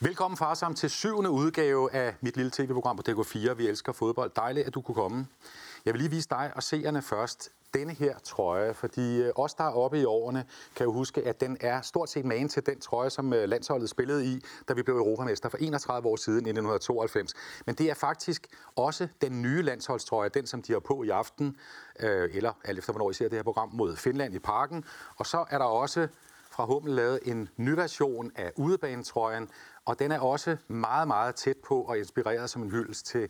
[0.00, 3.52] Velkommen far sammen til syvende udgave af mit lille tv-program på DK4.
[3.52, 4.30] Vi elsker fodbold.
[4.36, 5.26] Dejligt, at du kunne komme.
[5.84, 9.64] Jeg vil lige vise dig og seerne først denne her trøje, fordi øh, os, der
[9.64, 10.44] er oppe i årene,
[10.76, 13.90] kan jo huske, at den er stort set magen til den trøje, som øh, landsholdet
[13.90, 17.34] spillede i, da vi blev europamester for 31 år siden i 1992.
[17.66, 21.56] Men det er faktisk også den nye landsholdstrøje, den som de har på i aften,
[22.00, 24.84] øh, eller alt efter hvornår I ser det her program, mod Finland i parken.
[25.16, 26.08] Og så er der også
[26.50, 29.48] fra Hummel lavet en ny version af udebanetrøjen,
[29.84, 33.28] og den er også meget, meget tæt på og inspireret som en hyldest til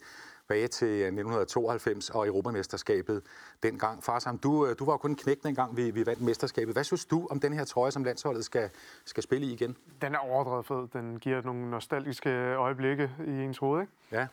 [0.53, 3.23] tilbage til 1992 og Europamesterskabet
[3.63, 4.05] dengang.
[4.05, 6.75] Far Sam, du, øh, du var jo kun en knæk dengang, vi, vi vandt mesterskabet.
[6.75, 8.71] Hvad synes du om den her trøje, som landsholdet skal,
[9.05, 9.77] skal spille i igen?
[10.03, 11.01] Den er overdrevet fed.
[11.01, 13.93] Den giver nogle nostalgiske øjeblikke i ens hoved, ikke?
[14.13, 14.27] Ja.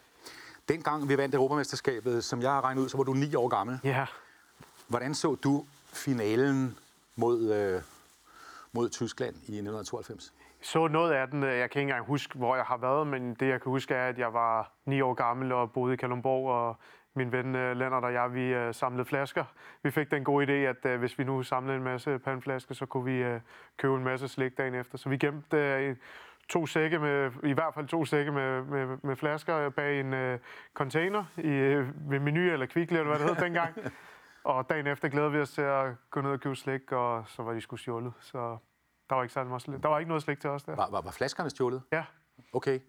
[0.69, 3.79] Dengang vi vandt Europamesterskabet, som jeg har regnet ud, så var du ni år gammel.
[3.83, 4.05] Ja.
[4.87, 6.77] Hvordan så du finalen
[7.15, 7.81] mod, øh,
[8.71, 10.33] mod Tyskland i 1992?
[10.61, 11.43] Så noget af den.
[11.43, 14.07] Jeg kan ikke engang huske, hvor jeg har været, men det, jeg kan huske, er,
[14.07, 16.75] at jeg var ni år gammel og boede i Kalundborg, og
[17.15, 19.43] min ven øh, Lennart og jeg, vi uh, samlede flasker.
[19.83, 23.05] Vi fik den gode idé, at hvis vi nu samlede en masse pandflasker, så kunne
[23.05, 23.39] vi
[23.77, 24.97] købe en masse slik dagen efter.
[24.97, 25.97] Så vi gemte
[26.49, 30.39] to sække med, i hvert fald to sække med, med, med flasker bag en uh,
[30.73, 31.49] container i,
[32.09, 33.75] ved Menu eller Kvickly, eller hvad det hed dengang.
[34.43, 37.43] Og dagen efter glæder vi os til at gå ned og købe slik, og så
[37.43, 38.13] var de sgu stjålet.
[38.19, 38.57] Så
[39.09, 39.83] der var ikke særlig meget slik.
[39.83, 40.75] Der var ikke noget slik til os der.
[40.75, 41.81] Var, var, var flaskerne stjålet?
[41.91, 42.03] Ja.
[42.53, 42.79] Okay.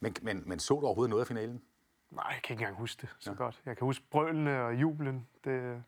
[0.00, 1.62] Men, men, men så du overhovedet noget af finalen?
[2.10, 3.36] Nej, jeg kan ikke engang huske det så ja.
[3.36, 3.62] godt.
[3.66, 5.26] Jeg kan huske brølene og jublen.
[5.44, 5.82] Det,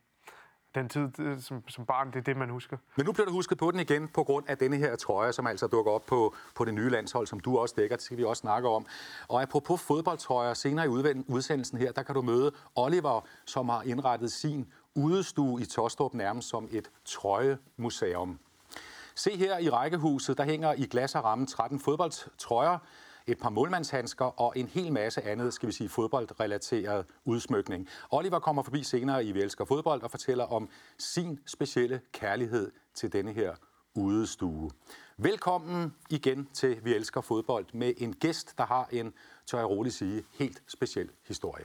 [0.74, 2.76] den tid det, som, som barn, det er det, man husker.
[2.96, 5.46] Men nu bliver du husket på den igen på grund af denne her trøje, som
[5.46, 7.96] altså dukker op på, på det nye landshold, som du også dækker.
[7.96, 8.86] Det skal vi også snakke om.
[9.28, 10.88] Og apropos fodboldtrøjer, senere i
[11.28, 16.48] udsendelsen her, der kan du møde Oliver, som har indrettet sin udestue i Tostrup nærmest
[16.48, 18.38] som et trøjemuseum.
[19.14, 22.78] Se her i rækkehuset, der hænger i glas og ramme 13 fodboldtrøjer,
[23.26, 27.88] et par målmandshandsker og en hel masse andet, skal vi sige, fodboldrelateret udsmykning.
[28.10, 33.12] Oliver kommer forbi senere i Vi Elsker Fodbold og fortæller om sin specielle kærlighed til
[33.12, 33.54] denne her
[33.94, 34.70] udestue.
[35.16, 39.12] Velkommen igen til Vi Elsker Fodbold med en gæst, der har en,
[39.46, 41.64] tør jeg roligt sige, helt speciel historie.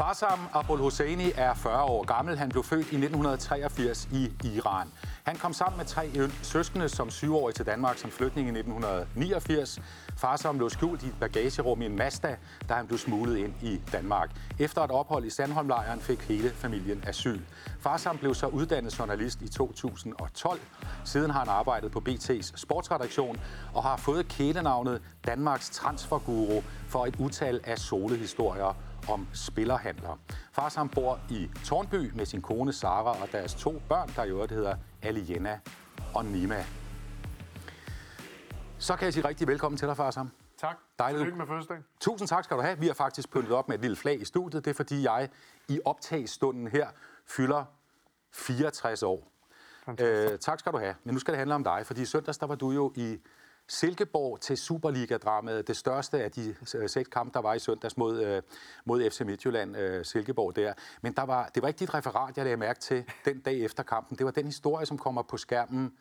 [0.00, 2.38] Farsam Abul Hosseini er 40 år gammel.
[2.38, 4.88] Han blev født i 1983 i Iran.
[5.24, 6.10] Han kom sammen med tre
[6.42, 9.80] søskende som syvårig til Danmark som flygtning i 1989.
[10.16, 12.36] Farsam lå skjult i et bagagerum i en Mazda,
[12.68, 14.30] da han blev smuglet ind i Danmark.
[14.58, 17.40] Efter et ophold i Sandholmlejren fik hele familien asyl.
[17.80, 20.60] Farsam blev så uddannet journalist i 2012.
[21.04, 23.40] Siden har han arbejdet på BT's sportsredaktion
[23.74, 28.74] og har fået kælenavnet Danmarks transferguru for et utal af solehistorier
[29.10, 30.18] om spillerhandler.
[30.52, 34.52] Far bor i Tornby med sin kone Sara og deres to børn, der i øvrigt
[34.52, 35.60] hedder Aliena
[36.14, 36.64] og Nima.
[38.78, 40.30] Så kan jeg sige rigtig velkommen til dig, far Sam.
[40.58, 40.76] Tak.
[40.98, 41.24] Dejligt.
[41.24, 41.84] Lykke med fødselsdagen.
[42.00, 42.78] Tusind tak skal du have.
[42.78, 44.64] Vi har faktisk pyntet op med et lille flag i studiet.
[44.64, 45.28] Det er fordi jeg
[45.68, 46.88] i optagsstunden her
[47.26, 47.64] fylder
[48.32, 49.32] 64 år.
[50.00, 50.94] Øh, tak skal du have.
[51.04, 53.18] Men nu skal det handle om dig, fordi i søndags der var du jo i
[53.70, 58.22] Silkeborg til Superliga-dramaet, det største af de øh, seks kampe, der var i søndags mod,
[58.22, 58.42] øh,
[58.84, 60.74] mod FC Midtjylland, øh, Silkeborg der.
[61.02, 63.82] Men der var, det var ikke dit referat, jeg lagde mærke til den dag efter
[63.82, 64.18] kampen.
[64.18, 65.92] Det var den historie, som kommer på skærmen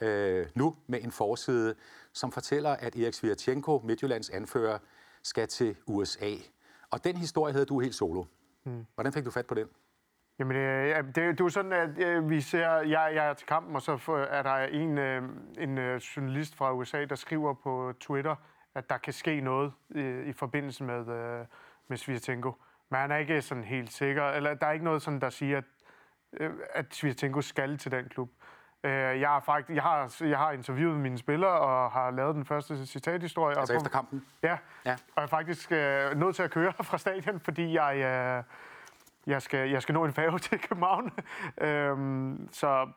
[0.00, 1.74] øh, nu med en forside,
[2.12, 4.78] som fortæller, at Erik Svirtjenko, Midtjyllands anfører,
[5.22, 6.32] skal til USA.
[6.90, 8.24] Og den historie havde du helt solo.
[8.62, 8.86] Hmm.
[8.94, 9.66] Hvordan fik du fat på den?
[10.38, 13.46] Jamen, øh, det, det er jo sådan, at øh, vi ser, jeg, jeg er til
[13.46, 15.22] kampen, og så er der en, øh,
[15.58, 18.36] en øh, journalist fra USA, der skriver på Twitter,
[18.74, 21.46] at der kan ske noget i, i forbindelse med, øh,
[21.88, 22.54] med Svirtenko.
[22.90, 25.58] Men han er ikke sådan helt sikker, eller der er ikke noget, sådan, der siger,
[25.58, 25.64] at,
[26.32, 28.30] øh, at Svirtenko skal til den klub.
[28.84, 32.44] Øh, jeg, har faktisk, jeg, har, jeg har interviewet mine spillere og har lavet den
[32.44, 33.58] første citathistorie.
[33.58, 34.24] Altså og efter kampen?
[34.42, 34.92] Ja, ja.
[34.92, 37.96] og jeg er faktisk øh, nødt til at køre fra stadion, fordi jeg...
[37.96, 38.44] Øh,
[39.26, 41.12] jeg skal, jeg skal nå en færge til København.
[41.60, 42.88] øhm, så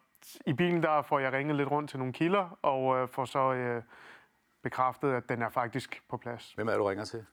[0.46, 3.54] i bilen der får jeg ringet lidt rundt til nogle kilder, og øh, får så
[3.54, 3.84] øh,
[4.64, 6.54] bekræftet, at den er faktisk på plads.
[6.54, 7.26] Hvem er du ringer til?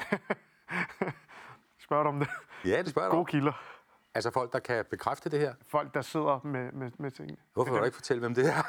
[1.84, 2.28] spørger du om det?
[2.64, 3.52] Ja, det spørger Gode kilder.
[4.14, 5.54] Altså folk, der kan bekræfte det her?
[5.66, 7.36] Folk, der sidder med, med, med tingene.
[7.52, 8.62] Hvorfor vil du ikke fortælle, hvem det er?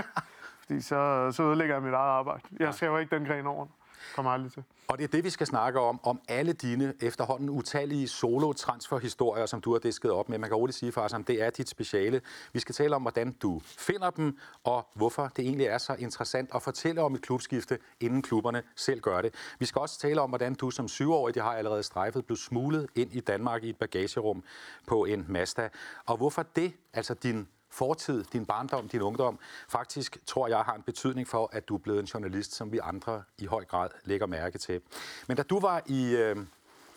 [0.60, 2.42] Fordi så, så ødelægger jeg mit eget arbejde.
[2.58, 3.66] Jeg skal jo ikke den gren over.
[4.14, 4.64] Kommer aldrig til.
[4.88, 9.60] Og det er det, vi skal snakke om, om alle dine efterhånden utallige solo-transferhistorier, som
[9.60, 10.38] du har disket op med.
[10.38, 12.20] Man kan roligt sige, Farsam, det er dit speciale.
[12.52, 16.50] Vi skal tale om, hvordan du finder dem, og hvorfor det egentlig er så interessant
[16.54, 19.34] at fortælle om et klubskifte, inden klubberne selv gør det.
[19.58, 22.86] Vi skal også tale om, hvordan du som syvårig, de har allerede strejfet, blev smuglet
[22.94, 24.44] ind i Danmark i et bagagerum
[24.86, 25.68] på en Mazda.
[26.06, 29.38] Og hvorfor det, altså din fortid, din barndom, din ungdom,
[29.68, 32.78] faktisk tror jeg har en betydning for, at du er blevet en journalist, som vi
[32.82, 34.80] andre i høj grad lægger mærke til.
[35.28, 36.36] Men da du var i, øh,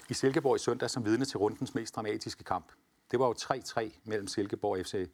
[0.10, 2.66] i Silkeborg i søndag som vidne til rundens mest dramatiske kamp,
[3.12, 5.10] det var jo 3-3 mellem Silkeborg og FC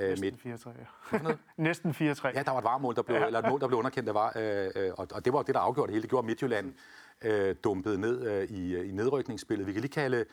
[0.00, 0.70] øh, Næsten 4-3,
[1.12, 1.34] ja.
[1.56, 1.96] Næsten 4-3.
[2.00, 3.26] Ja, der var et varmål, der blev, ja.
[3.26, 5.54] eller et mål, der blev underkendt, der var, øh, øh, og, og det var det,
[5.54, 6.02] der afgjorde det hele.
[6.02, 6.74] Det gjorde Midtjylland
[7.22, 9.66] øh, dumpet ned øh, i, øh, i nedrykningsspillet.
[9.66, 10.24] Vi kan lige kalde,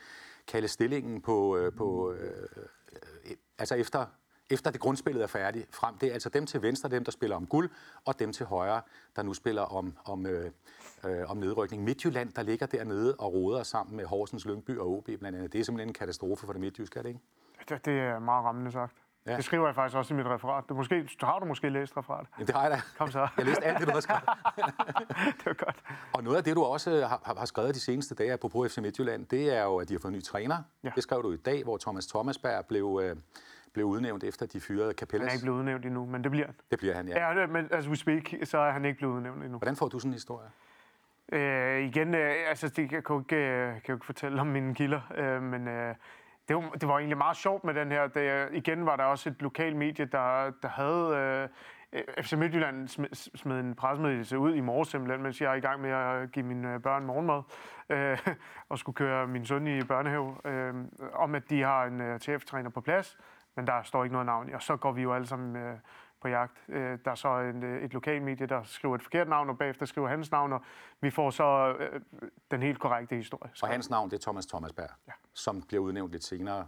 [0.46, 2.30] kalde stillingen på, øh, på øh,
[3.24, 4.06] øh, altså efter
[4.50, 5.98] efter det grundspillet er færdigt frem.
[5.98, 7.70] Det er altså dem til venstre, dem der spiller om guld,
[8.04, 8.80] og dem til højre,
[9.16, 10.50] der nu spiller om, om, øh,
[11.04, 11.84] øh, om nedrykning.
[11.84, 15.52] Midtjylland, der ligger dernede og roder sammen med Horsens, Lyngby og OB blandt andet.
[15.52, 17.20] Det er simpelthen en katastrofe for det midtjyske, er det ikke?
[17.68, 18.94] Det, det er meget rammende sagt.
[19.26, 19.36] Ja.
[19.36, 20.64] Det skriver jeg faktisk også i mit referat.
[20.68, 22.26] Du måske, har du måske læst referat?
[22.38, 22.80] Ja, det har jeg da.
[22.98, 23.28] Kom så.
[23.36, 24.22] Jeg læste alt det, du har skrevet.
[25.38, 25.76] det var godt.
[26.14, 29.26] Og noget af det, du også har, har skrevet de seneste dage på FC Midtjylland,
[29.26, 30.62] det er jo, at de har fået en ny træner.
[30.84, 30.90] Ja.
[30.94, 33.16] Det skrev du i dag, hvor Thomas Thomasberg blev, øh,
[33.78, 35.24] blev udnævnt efter de fyrede Capellas.
[35.24, 36.54] Han er ikke blevet udnævnt endnu, men det bliver han.
[36.70, 37.40] Det bliver han, ja.
[37.40, 39.58] Ja, men as we speak, så er han ikke blevet udnævnt endnu.
[39.58, 40.48] Hvordan får du sådan en historie?
[41.32, 44.74] Øh, igen, øh, altså det kan jeg, ikke, øh, kan jeg ikke fortælle om mine
[44.74, 45.94] kilder, øh, men øh,
[46.48, 48.06] det, var, det var egentlig meget sjovt med den her.
[48.06, 51.16] Det, igen var der også et lokal medie, der, der havde...
[51.16, 51.48] Øh,
[52.22, 52.88] FC Midtjylland
[53.36, 56.44] smed en pressemeddelelse ud i morges simpelthen, mens jeg er i gang med at give
[56.44, 57.42] mine børn morgenmad
[57.90, 58.18] øh,
[58.68, 60.74] og skulle køre min søn i børnehave, øh,
[61.12, 63.18] om at de har en uh, TF-træner på plads,
[63.58, 64.54] men der står ikke noget navn.
[64.54, 65.78] Og så går vi jo alle sammen øh,
[66.20, 66.64] på jagt.
[66.68, 69.86] Øh, der er så en, øh, et lokalmedie, der skriver et forkert navn, og bagefter
[69.86, 70.60] skriver hans navn, og
[71.00, 72.00] vi får så øh,
[72.50, 73.52] den helt korrekte historie.
[73.62, 75.12] Og hans navn, det er Thomas Thomasberg, ja.
[75.34, 76.66] som bliver udnævnt lidt senere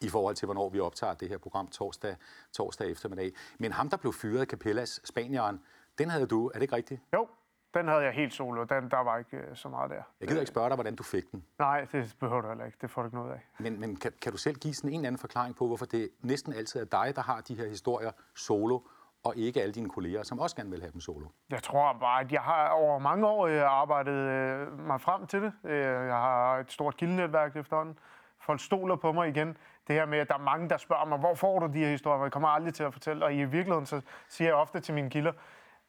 [0.00, 2.16] i forhold til, hvornår vi optager det her program torsdag,
[2.52, 3.32] torsdag eftermiddag.
[3.58, 5.60] Men ham, der blev fyret af Capellas, Spanieren,
[5.98, 7.00] den havde du, er det ikke rigtigt?
[7.12, 7.28] Jo,
[7.74, 10.02] den havde jeg helt solo, den, der var ikke øh, så meget der.
[10.20, 11.44] Jeg gider ikke spørge dig, hvordan du fik den.
[11.58, 12.78] Nej, det behøver du heller ikke.
[12.80, 13.40] Det får du ikke noget af.
[13.58, 16.08] Men, men kan, kan du selv give sådan en eller anden forklaring på, hvorfor det
[16.20, 18.80] næsten altid er dig, der har de her historier solo,
[19.24, 21.26] og ikke alle dine kolleger, som også gerne vil have dem solo?
[21.50, 25.42] Jeg tror bare, at jeg har over mange år øh, arbejdet øh, mig frem til
[25.42, 25.52] det.
[25.64, 27.98] Jeg har et stort kildenetværk efterhånden.
[28.40, 29.56] Folk stoler på mig igen.
[29.88, 31.90] Det her med, at der er mange, der spørger mig, hvor får du de her
[31.90, 32.22] historier?
[32.22, 33.24] Jeg kommer aldrig til at fortælle.
[33.24, 35.32] Og i virkeligheden så siger jeg ofte til mine kilder,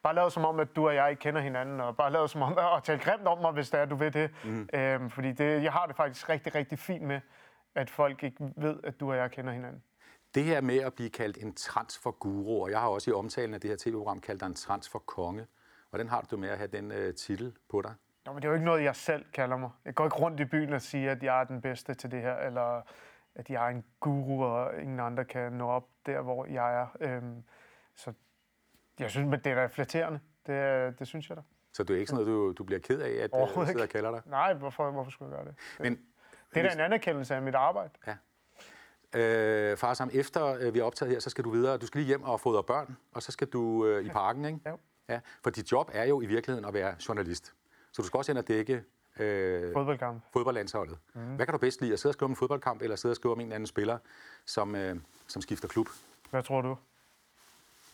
[0.03, 2.41] Bare lav som om, at du og jeg ikke kender hinanden, og bare lav som
[2.41, 4.31] om at tale grimt om mig, hvis det er, du ved det.
[4.43, 4.69] Mm.
[4.73, 7.21] Øhm, fordi det, jeg har det faktisk rigtig, rigtig fint med,
[7.75, 9.83] at folk ikke ved, at du og jeg kender hinanden.
[10.35, 13.61] Det her med at blive kaldt en transferguru, og jeg har også i omtalen af
[13.61, 15.47] det her tv-program kaldt dig en transferkonge.
[15.89, 17.93] Hvordan har du med at have den uh, titel på dig?
[18.25, 19.69] Nå, men det er jo ikke noget, jeg selv kalder mig.
[19.85, 22.21] Jeg går ikke rundt i byen og siger, at jeg er den bedste til det
[22.21, 22.81] her, eller
[23.35, 26.87] at jeg er en guru, og ingen andre kan nå op der, hvor jeg er.
[26.99, 27.43] Øhm,
[27.95, 28.13] så
[29.01, 30.19] jeg synes, men det er da flatterende.
[30.47, 31.41] Det, det synes jeg da.
[31.73, 33.83] Så det er ikke sådan noget, du, du bliver ked af, at jeg øh, sidder
[33.83, 34.21] og kalder dig?
[34.25, 35.55] Nej, hvorfor, hvorfor skulle jeg gøre det?
[35.79, 35.99] Men,
[36.53, 37.89] det er da en anerkendelse af mit arbejde.
[38.07, 38.15] Ja.
[39.15, 41.77] Øh, far, sammen efter øh, vi er optaget her, så skal du videre.
[41.77, 44.59] Du skal lige hjem og fodre børn, og så skal du øh, i parken, ikke?
[44.65, 44.73] Ja.
[45.09, 45.19] ja.
[45.43, 47.53] For dit job er jo i virkeligheden at være journalist.
[47.91, 48.83] Så du skal også ind og dække
[49.19, 50.23] øh, fodboldkamp.
[50.33, 50.97] fodboldlandsholdet.
[51.13, 51.35] Mm.
[51.35, 51.93] Hvad kan du bedst lide?
[51.93, 53.67] At sidde og skrive om en fodboldkamp, eller sidde og skrive om en eller anden
[53.67, 53.97] spiller,
[54.45, 54.95] som, øh,
[55.27, 55.87] som skifter klub?
[56.29, 56.77] Hvad tror du?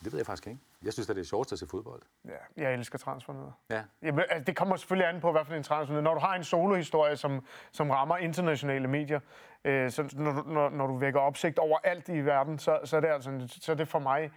[0.04, 0.60] Det ved jeg faktisk ikke.
[0.82, 2.02] Jeg synes, at det er sjovt at se fodbold.
[2.24, 3.52] Ja, jeg elsker transfernyheder.
[3.70, 3.82] Ja.
[4.02, 6.02] Jamen, altså, det kommer selvfølgelig an på, hvad for en transfernyhed.
[6.02, 9.20] Når du har en solohistorie, som, som rammer internationale medier,
[9.64, 13.00] øh, så når, når, når du vækker opsigt over alt i verden, så, så, er
[13.00, 14.30] det altså, så er det for mig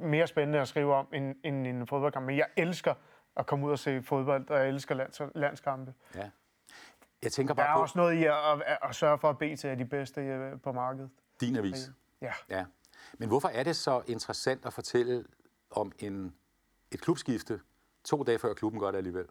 [0.00, 2.26] mere spændende at skrive om end, end en fodboldkamp.
[2.26, 2.94] Men jeg elsker
[3.36, 5.94] at komme ud og se fodbold, og jeg elsker lands, landskampe.
[6.14, 6.30] Ja.
[7.22, 7.82] Jeg tænker bare Der er på...
[7.82, 8.34] også noget i at,
[8.66, 11.10] at, at sørge for, at BT er de bedste øh, på markedet.
[11.40, 11.90] Din avis.
[12.20, 12.32] Ja.
[12.50, 12.64] ja.
[13.18, 15.24] Men hvorfor er det så interessant at fortælle
[15.70, 16.34] om en,
[16.92, 17.60] et klubskifte
[18.04, 19.26] to dage før klubben gør det alligevel?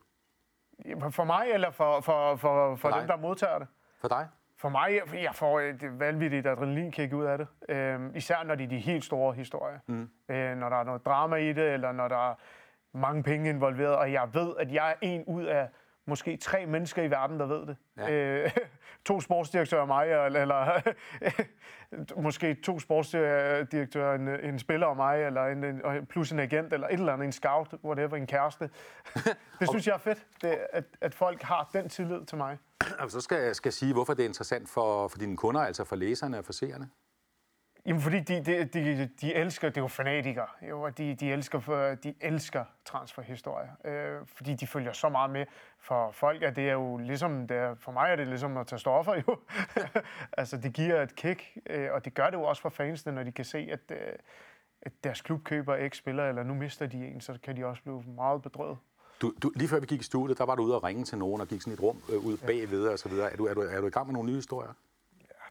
[1.11, 3.67] For mig, eller for, for, for, for, for dem, der modtager det?
[4.01, 4.27] For dig?
[4.57, 7.47] For mig, jeg får et vanvittigt adrenalinkick ud af det.
[7.69, 9.79] Øh, især når det er de helt store historier.
[9.87, 10.09] Mm.
[10.29, 12.35] Øh, når der er noget drama i det, eller når der er
[12.93, 15.69] mange penge involveret, og jeg ved, at jeg er en ud af
[16.05, 17.77] måske tre mennesker i verden, der ved det.
[17.97, 18.11] Ja.
[18.11, 18.51] Øh,
[19.05, 20.81] to sportsdirektører og mig, eller, eller
[22.21, 26.87] måske to sportsdirektører, en, en spiller og mig, eller en, en, plus en agent, eller
[26.87, 28.69] et eller andet, en scout, whatever, en kæreste.
[29.59, 32.57] det synes jeg er fedt, det, at, at folk har den tillid til mig.
[32.99, 35.83] Altså, så skal jeg skal sige, hvorfor det er interessant for, for dine kunder, altså
[35.83, 36.89] for læserne og for seerne.
[37.85, 41.31] Jamen, fordi de, de, de, de elsker, det er jo fanatikere, jo, og de, de,
[41.31, 45.45] elsker, for, de elsker transferhistorie, øh, fordi de følger så meget med.
[45.79, 48.67] For folk er det er jo ligesom, det er, for mig er det ligesom at
[48.67, 49.37] tage stoffer jo.
[50.37, 53.23] altså, det giver et kick, øh, og det gør det jo også for fansene, når
[53.23, 53.97] de kan se, at, øh,
[54.81, 57.83] at deres klub køber x spiller eller nu mister de en, så kan de også
[57.83, 58.77] blive meget bedrøvet.
[59.21, 61.17] Du, du, lige før vi gik i studiet, der var du ude og ringe til
[61.17, 63.31] nogen og gik sådan et rum øh, ud bagved og så videre.
[63.31, 64.73] Er du, er, du, er du i gang med nogle nye historier?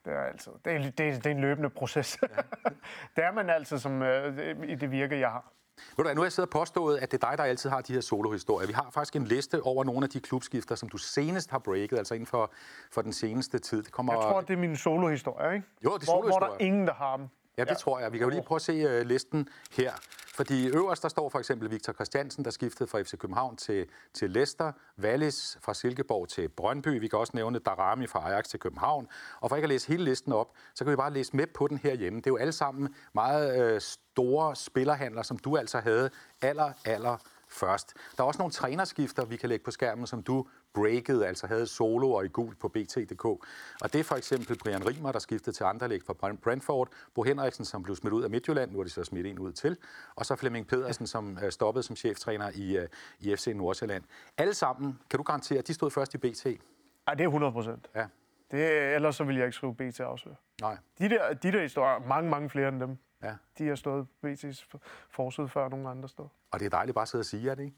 [0.05, 0.53] Det er altid.
[0.65, 2.19] Det er, det, er, det er en løbende proces.
[2.23, 2.27] Ja.
[3.17, 5.53] det er man altid som, øh, i det virke, jeg har.
[5.97, 7.81] Ved du, nu har jeg siddet og påstået, at det er dig, der altid har
[7.81, 8.67] de her solohistorier.
[8.67, 11.99] Vi har faktisk en liste over nogle af de klubskifter, som du senest har breaket,
[11.99, 12.53] altså inden for,
[12.93, 13.83] for den seneste tid.
[13.83, 14.13] Det kommer...
[14.13, 15.69] Jeg tror, det er min solohistorie, ikke?
[15.85, 17.29] Jo, det er hvor, hvor der er ingen, der har dem.
[17.59, 17.75] Ja, det ja.
[17.75, 18.13] tror jeg.
[18.13, 19.93] Vi kan jo lige prøve at se uh, listen her.
[20.35, 24.31] Fordi øverst der står for eksempel Victor Christiansen, der skiftede fra FC København til, til
[24.31, 27.01] Leicester, Wallis fra Silkeborg til Brøndby.
[27.01, 29.09] Vi kan også nævne Darami fra Ajax til København.
[29.41, 31.67] Og for ikke at læse hele listen op, så kan vi bare læse med på
[31.67, 32.19] den herhjemme.
[32.19, 36.11] Det er jo alle sammen meget uh, store spillerhandler, som du altså havde
[36.43, 37.17] aller, aller
[37.55, 37.95] først.
[38.17, 41.67] Der er også nogle trænerskifter, vi kan lægge på skærmen, som du breakede, altså havde
[41.67, 43.25] solo og i gul på BT.dk.
[43.25, 47.65] Og det er for eksempel Brian Rimer, der skiftede til Anderlecht fra Brentford, Bo Henriksen,
[47.65, 49.77] som blev smidt ud af Midtjylland, nu er de så smidt en ud til,
[50.15, 52.89] og så Flemming Pedersen, som øh, stoppede som cheftræner i, øh,
[53.21, 54.05] i FC Nordsjælland.
[54.39, 56.47] Alle sammen, kan du garantere, at de stod først i BT?
[56.47, 57.89] Ja, det er 100 procent.
[57.95, 58.07] Ja.
[58.51, 60.37] Det, ellers så ville jeg ikke skrive BT afsløre.
[60.61, 60.77] Nej.
[60.99, 63.35] De der, de der historier, mange, mange flere end dem, ja.
[63.59, 64.79] de har stået på BT's
[65.11, 66.29] forsøg før nogle andre steder.
[66.51, 67.77] Og det er dejligt bare at sidde og sige, er det ikke?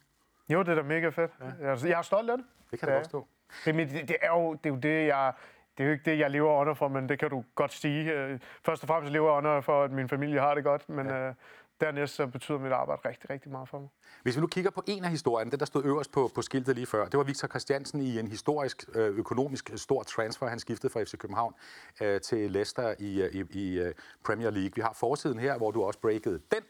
[0.48, 1.30] Jo, det er da mega fedt.
[1.40, 1.68] Ja.
[1.68, 2.46] Jeg, jeg er stolt af det.
[2.70, 3.26] Det kan du også stå.
[3.64, 5.32] Det, det, det, er jo, det er jo det, jeg...
[5.78, 8.12] Det er jo ikke det, jeg lever under for, men det kan du godt sige.
[8.12, 11.06] Øh, først og fremmest lever jeg under for, at min familie har det godt, men
[11.06, 11.28] ja.
[11.28, 11.34] øh,
[11.80, 13.88] dernæst så betyder mit arbejde rigtig, rigtig meget for mig.
[14.23, 16.75] Hvis vi nu kigger på en af historierne, den der stod øverst på, på skiltet
[16.75, 20.47] lige før, det var Victor Christiansen i en historisk, øh, økonomisk stor transfer.
[20.47, 21.54] Han skiftede fra FC København
[22.00, 24.73] øh, til Leicester i, øh, i, i øh, Premier League.
[24.75, 26.62] Vi har forsiden her, hvor du også breakede den.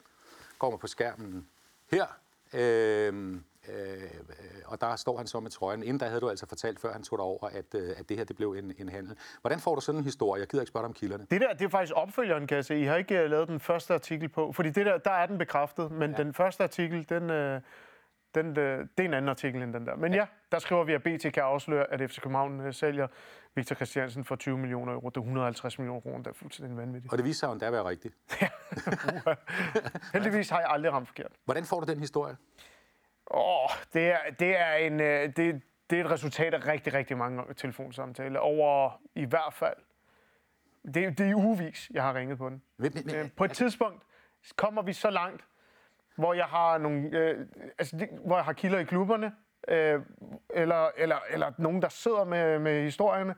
[0.58, 1.46] Kommer på skærmen
[1.90, 2.06] her.
[2.54, 3.36] Øh,
[4.76, 5.82] og der står han så med trøjen.
[5.82, 8.16] Inden der havde du altså fortalt, før han tog dig over, at, øh, at det
[8.16, 9.16] her det blev en, en handel.
[9.40, 10.40] Hvordan får du sådan en historie?
[10.40, 11.26] Jeg gider ikke spørge dig om kilderne.
[11.30, 12.78] Det der, det er faktisk opfølgeren, kan jeg se.
[12.78, 15.38] I har ikke uh, lavet den første artikel på, fordi det der, der er den
[15.38, 16.16] bekræftet, men ja.
[16.16, 17.60] den første artikel, den, uh,
[18.34, 19.96] den, uh, det er en anden artikel end den der.
[19.96, 23.06] Men ja, ja der skriver vi, at BT kan afsløre, at FC København sælger
[23.54, 25.08] Victor Christiansen for 20 millioner euro.
[25.08, 27.12] Det er 150 millioner kroner, der er fuldstændig vanvittigt.
[27.12, 28.14] Og det viser sig jo endda at være rigtigt.
[30.14, 31.32] Heldigvis har jeg aldrig ramt forkert.
[31.44, 32.36] Hvordan får du den historie?
[33.30, 35.00] Åh, det er, det er en...
[35.00, 38.40] Øh, det, det er et resultat af rigtig, rigtig mange telefonsamtaler.
[38.40, 39.76] Over i hvert fald...
[40.94, 42.62] Det, det er ugevis, jeg har ringet på den.
[42.76, 44.02] Men, men, men, på et tidspunkt
[44.56, 45.44] kommer vi så langt,
[46.16, 47.46] hvor jeg har nogle, øh,
[47.78, 49.32] altså det, hvor jeg har kilder i klubberne,
[49.68, 50.00] øh,
[50.50, 53.34] eller, eller, eller nogen, der sidder med, med historierne,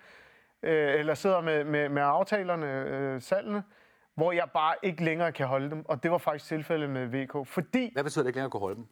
[0.62, 3.62] øh, eller sidder med, med, med aftalerne, øh, salgene,
[4.14, 5.86] hvor jeg bare ikke længere kan holde dem.
[5.86, 7.90] Og det var faktisk tilfældet med VK, fordi...
[7.92, 8.86] Hvad betyder det ikke længere at kunne holde dem?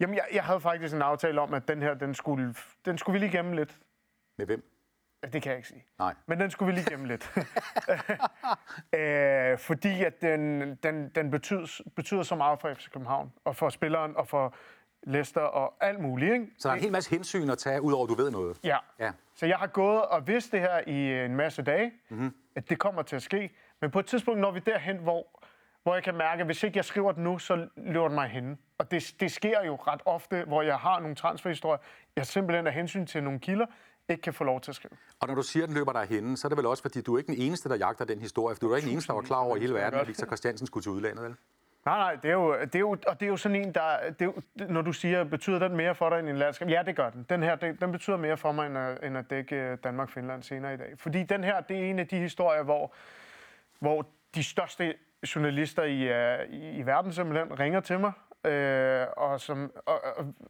[0.00, 3.20] Jamen, jeg, jeg havde faktisk en aftale om, at den her, den skulle, den skulle
[3.20, 3.78] vi lige gemme lidt.
[4.38, 4.70] Med hvem?
[5.32, 5.84] Det kan jeg ikke sige.
[5.98, 6.14] Nej.
[6.26, 7.32] Men den skulle vi lige gemme lidt.
[8.98, 13.68] øh, fordi at den, den, den betyder, betyder så meget for FC København, og for
[13.68, 14.54] spilleren, og for
[15.02, 16.32] Leicester, og alt muligt.
[16.32, 16.46] Ikke?
[16.58, 18.60] Så der er en hel masse hensyn at tage, udover at du ved noget?
[18.64, 18.78] Ja.
[18.98, 19.12] ja.
[19.34, 22.34] Så jeg har gået og vidst det her i en masse dage, mm-hmm.
[22.56, 23.50] at det kommer til at ske.
[23.80, 25.26] Men på et tidspunkt når vi derhen, hvor
[25.84, 28.28] hvor jeg kan mærke, at hvis ikke jeg skriver det nu, så løber den mig
[28.28, 28.58] hen.
[28.78, 31.78] Og det, det sker jo ret ofte, hvor jeg har nogle transferhistorier,
[32.16, 33.66] jeg simpelthen af hensyn til nogle kilder,
[34.08, 34.92] ikke kan få lov til at skrive.
[35.20, 37.00] Og når du siger, at den løber dig henne, så er det vel også, fordi
[37.00, 39.08] du er ikke den eneste, der jagter den historie, for du er ikke den eneste,
[39.08, 41.34] der var klar over i hele verden, at Victor Christiansen skulle til udlandet, vel?
[41.84, 44.10] Nej, nej, det er jo, det er jo, og det er jo sådan en, der...
[44.18, 46.68] Det er jo, når du siger, betyder den mere for dig end en landskab?
[46.68, 47.26] Ja, det gør den.
[47.28, 50.74] Den her, det, den betyder mere for mig, end at, end at dække Danmark-Finland senere
[50.74, 50.94] i dag.
[50.96, 52.94] Fordi den her, det er en af de historier, hvor,
[53.78, 54.94] hvor de største
[55.34, 58.12] journalister i, uh, i, i verden simpelthen ringer til mig,
[58.44, 60.00] øh, og, som, og,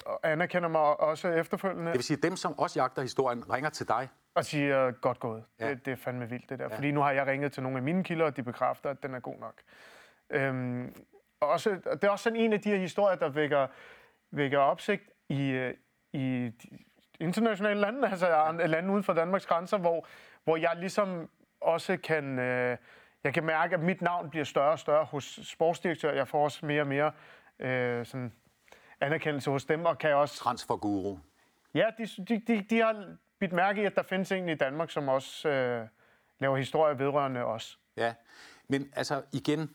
[0.06, 1.86] og, anerkender mig også efterfølgende.
[1.86, 4.08] Det vil sige, dem, som også jagter historien, ringer til dig?
[4.34, 5.44] Og siger, godt gået.
[5.60, 5.70] Ja.
[5.70, 6.68] Det, det er fandme vildt, det der.
[6.70, 6.76] Ja.
[6.76, 9.14] Fordi nu har jeg ringet til nogle af mine kilder, og de bekræfter, at den
[9.14, 9.54] er god nok.
[10.30, 10.94] Øhm,
[11.40, 13.66] og også, det er også sådan en af de her historier, der vækker,
[14.30, 15.74] vækker opsigt i, øh,
[16.12, 16.52] i
[17.20, 20.06] internationale lande, altså lande uden for Danmarks grænser, hvor,
[20.44, 22.38] hvor jeg ligesom også kan...
[22.38, 22.76] Øh,
[23.24, 26.14] jeg kan mærke, at mit navn bliver større og større hos sportsdirektører.
[26.14, 27.12] Jeg får også mere og mere
[27.58, 28.32] øh, sådan
[29.00, 30.36] anerkendelse hos dem, og kan også...
[30.36, 31.18] Transferguru.
[31.74, 34.90] Ja, de, de, de, de har bidt mærke i, at der findes en i Danmark,
[34.90, 35.88] som også øh,
[36.38, 37.78] laver historie vedrørende os.
[37.96, 38.14] Ja,
[38.68, 39.74] men altså igen,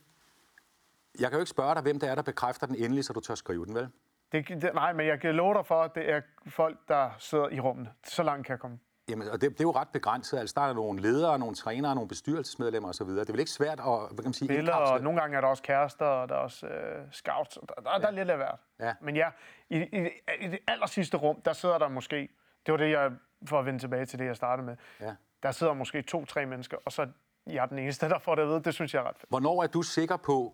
[1.19, 3.19] jeg kan jo ikke spørge dig, hvem det er, der bekræfter den endelig, så du
[3.19, 3.89] tør skrive den, vel?
[4.31, 7.49] Det, det, nej, men jeg kan love dig for, at det er folk, der sidder
[7.49, 7.89] i rummet.
[8.03, 8.79] Så langt kan jeg komme.
[9.09, 10.37] Jamen, og det, det er jo ret begrænset.
[10.37, 13.07] Altså, der er nogle ledere, nogle trænere, nogle bestyrelsesmedlemmer osv.
[13.07, 15.41] Det er vel ikke svært at hvad kan man sige, indkapsle- og nogle gange er
[15.41, 17.57] der også kærester, og der er også øh, scouts.
[17.67, 18.59] Der, der, der er lidt af hvert.
[18.79, 18.93] Ja.
[19.01, 19.29] Men ja,
[19.69, 20.09] i, i,
[20.41, 22.29] i det aller sidste rum, der sidder der måske,
[22.65, 23.11] det var det, jeg,
[23.45, 25.15] for at vende tilbage til det, jeg startede med, Ja.
[25.43, 27.07] der sidder måske to-tre mennesker, og så
[27.47, 28.63] jeg er den eneste, der får det at vide.
[28.63, 29.29] Det synes jeg er ret fedt.
[29.29, 30.53] Hvornår er du sikker på,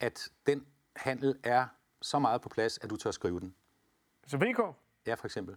[0.00, 1.66] at den handel er
[2.02, 3.54] så meget på plads, at du tør skrive den?
[4.26, 4.60] Så VK,
[5.06, 5.56] Ja, for eksempel.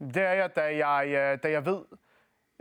[0.00, 1.82] Det er jeg, da jeg, øh, da jeg ved.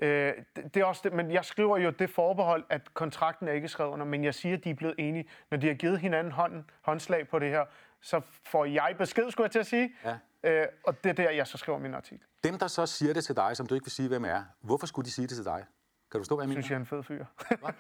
[0.02, 3.52] Øh, det, det er også det, men jeg skriver jo det forbehold, at kontrakten er
[3.52, 5.30] ikke skrevet under, men jeg siger, at de er blevet enige.
[5.52, 7.66] Når de har givet hinanden hånden, håndslag på det her,
[8.02, 9.96] så får jeg besked, skulle jeg til at sige.
[10.06, 10.18] Ja.
[10.44, 12.28] Øh, og det er der, jeg så skriver min artikel.
[12.44, 14.88] Dem, der så siger det til dig, som du ikke vil sige, hvem er, hvorfor
[14.88, 15.66] skulle de sige det til dig?
[16.12, 16.62] Kan du forstå, hvad jeg mener?
[16.62, 17.26] Synes jeg er en fed fyr.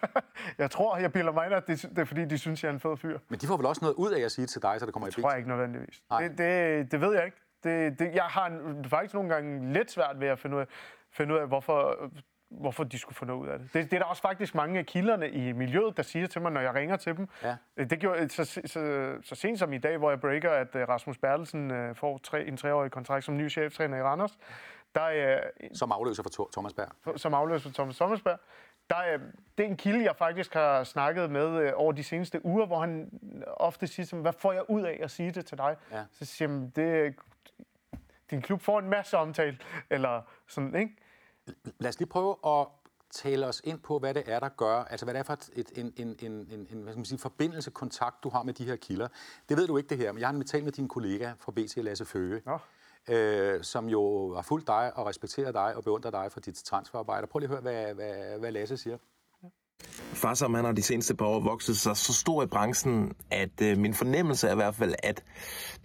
[0.63, 2.73] jeg tror, jeg bilder mig ind, at det, det er fordi, de synes, jeg er
[2.73, 3.19] en fed fyr.
[3.29, 4.93] Men de får vel også noget ud af at sige det til dig, så det
[4.93, 6.03] kommer i tror jeg ikke nødvendigvis.
[6.09, 6.27] Nej.
[6.27, 7.37] Det, det, det ved jeg ikke.
[7.63, 10.67] Det, det, jeg har faktisk nogle gange lidt svært ved at finde ud af,
[11.11, 12.09] finde ud af hvorfor,
[12.49, 13.73] hvorfor de skulle få noget ud af det.
[13.73, 13.91] det.
[13.91, 16.61] Det er der også faktisk mange af kilderne i miljøet, der siger til mig, når
[16.61, 17.27] jeg ringer til dem.
[17.43, 17.55] Ja.
[17.77, 20.89] Det gjorde så, så, så, så sent som i dag, hvor jeg breaker, at øh,
[20.89, 24.37] Rasmus Bertelsen øh, får tre, en treårig kontrakt som ny cheftræner i Randers,
[24.95, 25.41] der, øh,
[25.73, 27.19] Som afløser for Thomas Berg.
[27.19, 28.39] som afløser for Thomas Sommersberg.
[28.89, 29.17] Der er,
[29.57, 32.79] det er en kilde, jeg faktisk har snakket med øh, over de seneste uger, hvor
[32.79, 35.75] han ofte siger, mig, hvad får jeg ud af at sige det til dig?
[35.91, 36.03] Ja.
[36.11, 37.15] Så siger jeg, det,
[38.31, 39.57] din klub får en masse omtale,
[39.89, 40.95] eller sådan, ikke?
[41.79, 42.67] Lad os lige prøve at
[43.11, 45.49] tale os ind på, hvad det er, der gør, altså hvad det er for et,
[45.53, 48.53] et, en, en, en, en, en hvad skal man sige, forbindelse, kontakt, du har med
[48.53, 49.07] de her kilder.
[49.49, 51.77] Det ved du ikke det her, men jeg har talt med din kollega fra BT,
[51.77, 52.59] Lasse Føge, Nå
[53.07, 57.27] øh, som jo har fulgt dig og respekterer dig og beundrer dig for dit transferarbejde.
[57.27, 58.97] Prøv lige at høre, hvad, hvad, hvad Lasse siger.
[60.17, 63.77] Farsom, han har de seneste par år vokset sig så stor i branchen, at øh,
[63.77, 65.23] min fornemmelse er i hvert fald, at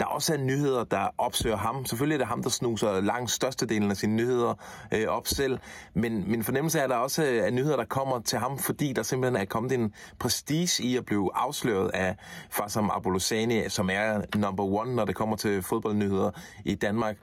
[0.01, 1.87] der også er nyheder, der opsøger ham.
[1.87, 4.55] Selvfølgelig er det ham, der snuser langt størstedelen af sine nyheder
[4.95, 5.59] øh, op selv,
[5.95, 9.03] men min fornemmelse er, at der også er nyheder, der kommer til ham, fordi der
[9.03, 12.17] simpelthen er kommet en prestige i at blive afsløret af
[12.51, 16.31] Farsam Abolosani, som er number one, når det kommer til fodboldnyheder
[16.65, 17.17] i Danmark.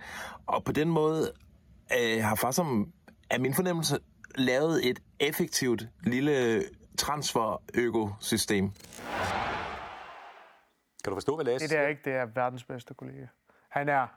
[0.48, 1.32] Og på den måde
[2.00, 2.88] øh, har Farsam,
[3.30, 3.98] er min fornemmelse,
[4.36, 6.64] lavet et effektivt lille
[6.98, 8.72] transfer-økosystem.
[11.04, 13.26] Kan du forstå, hvad Lasse Det der er ikke, det er verdens bedste kollega.
[13.70, 14.08] Han er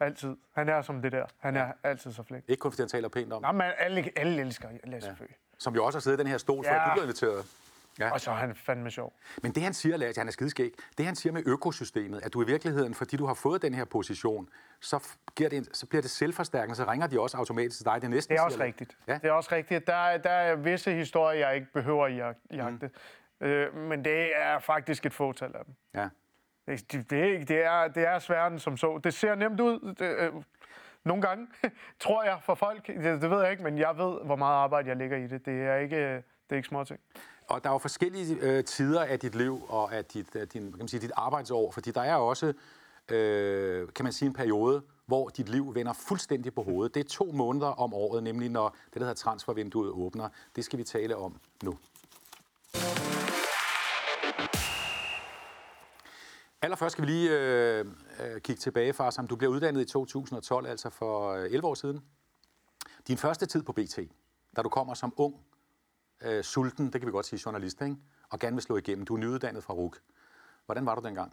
[0.00, 1.24] altid, han er som det der.
[1.38, 2.44] Han er altid så flink.
[2.48, 5.26] Ikke kun fordi han taler pænt om, Nå, men alle, alle elsker Lasse ja.
[5.58, 6.84] som jo også har siddet i den her stol, før Ja.
[6.84, 7.46] du blev inviteret.
[7.98, 8.10] Ja.
[8.12, 9.12] Og så er han fandme sjov.
[9.42, 12.42] Men det han siger, Lasse, han er skideskæg, det han siger med økosystemet, at du
[12.42, 14.48] i virkeligheden, fordi du har fået den her position,
[14.80, 18.02] så, giver det en, så bliver det selvforstærkende, så ringer de også automatisk til dig.
[18.02, 18.96] Det næsten, Det er også siger- rigtigt.
[19.08, 19.14] Ja.
[19.14, 19.86] Det er også rigtigt.
[19.86, 22.90] Der, er- der er visse historier, jeg ikke behøver at jag- jagte.
[23.40, 23.46] Mm.
[23.46, 25.74] Øh, men det er faktisk et fåtal af dem.
[25.94, 26.08] Ja.
[26.66, 29.00] Det, det, det, er, det, er, end som så.
[29.04, 29.94] Det ser nemt ud.
[29.98, 30.32] Det, øh,
[31.04, 31.46] nogle gange,
[32.00, 32.86] tror jeg, for folk.
[32.86, 35.46] Det, det ved jeg ikke, men jeg ved, hvor meget arbejde jeg lægger i det.
[35.46, 37.00] Det er ikke, det er ikke små ting.
[37.48, 40.62] Og der er jo forskellige øh, tider af dit liv og af dit, af din,
[40.62, 42.52] kan man sige, dit arbejdsår, fordi der er også,
[43.08, 46.94] øh, kan man sige, en periode, hvor dit liv vender fuldstændig på hovedet.
[46.94, 50.28] Det er to måneder om året, nemlig når det, der hedder transfervinduet åbner.
[50.56, 51.78] Det skal vi tale om nu.
[56.62, 57.86] Allerførst skal vi lige øh,
[58.20, 61.74] øh, kigge tilbage, far, som du blev uddannet i 2012, altså for øh, 11 år
[61.74, 62.00] siden.
[63.08, 63.98] Din første tid på BT,
[64.56, 65.34] da du kommer som ung,
[66.24, 67.96] øh, sulten, det kan vi godt sige, journalist, ikke?
[68.30, 69.04] og gerne vil slå igennem.
[69.06, 69.96] Du er nyuddannet fra RUK.
[70.66, 71.32] Hvordan var du dengang?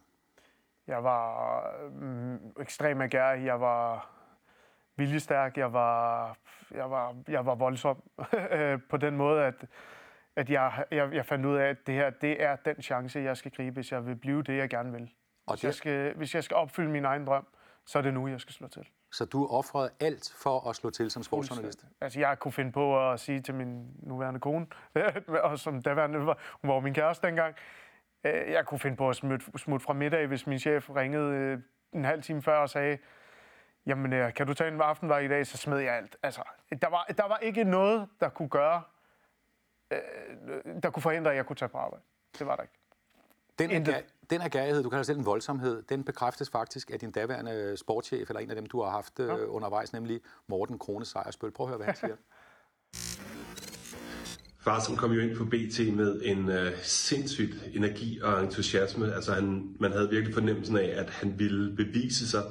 [0.88, 3.46] Jeg var mm, ekstrem agerig.
[3.46, 4.10] Jeg var
[4.96, 5.58] viljestærk.
[5.58, 6.38] Jeg var,
[6.72, 8.04] jeg var, jeg var voldsom
[8.89, 9.65] på den måde, at,
[10.36, 13.38] at jeg, jeg, jeg fandt ud af, at det her det er den chance, jeg
[13.38, 15.13] skal gribe, hvis jeg vil blive det, jeg gerne vil.
[15.46, 17.48] Og Hvis det- jeg, skal, hvis jeg skal opfylde min egen drøm,
[17.86, 18.88] så er det nu, jeg skal slå til.
[19.13, 21.86] Så du offrede alt for at slå til som sportsjournalist?
[22.02, 24.67] Altså, jeg kunne finde på at sige til min nuværende kone,
[25.43, 27.56] og som daværende var, hun var min kæreste dengang,
[28.23, 31.60] øh, jeg kunne finde på at smutte, smutte fra middag, hvis min chef ringede øh,
[31.93, 32.97] en halv time før og sagde,
[33.86, 36.17] jamen, øh, kan du tage en aftenvej i dag, så smed jeg alt.
[36.23, 36.43] Altså,
[36.82, 38.84] der var, der var ikke noget, der kunne gøre,
[40.84, 42.04] der kunne forhindre, at jeg kunne tage på arbejde.
[42.39, 42.83] Det var der ikke.
[43.69, 43.95] Den, Intet.
[44.30, 48.39] den agerighed, du kalder selv en voldsomhed, den bekræftes faktisk af din daværende sportschef, eller
[48.39, 51.52] en af dem, du har haft øh, undervejs, nemlig Morten Krone Sejersbøl.
[51.52, 52.15] Prøv at høre, hvad han siger.
[54.63, 59.13] Far, som kom jo ind på BT med en øh, sindssygt energi og entusiasme.
[59.15, 62.43] Altså han, man havde virkelig fornemmelsen af, at han ville bevise sig.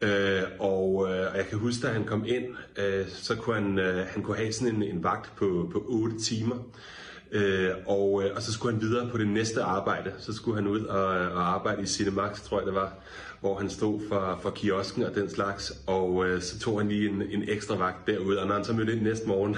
[0.00, 2.44] Øh, og, øh, og jeg kan huske, da han kom ind,
[2.76, 6.18] øh, så kunne han, øh, han kunne have sådan en, en vagt på, på 8
[6.18, 6.56] timer.
[7.34, 10.12] Øh, og, øh, og så skulle han videre på det næste arbejde.
[10.18, 12.92] Så skulle han ud og, og arbejde i Cinemax, tror jeg det var,
[13.40, 15.72] hvor han stod for, for kiosken og den slags.
[15.86, 18.72] Og øh, så tog han lige en, en ekstra vagt derude, og når han så
[18.72, 19.56] mødte ind næste morgen,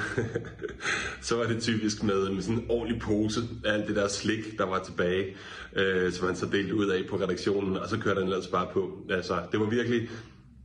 [1.23, 4.59] så var det typisk med, med sådan en ordentlig pose af alt det der slik,
[4.59, 5.37] der var tilbage,
[5.77, 8.67] øh, som han så delte ud af på redaktionen, og så kørte han ellers bare
[8.73, 8.99] på.
[9.11, 10.09] Altså, det var virkelig,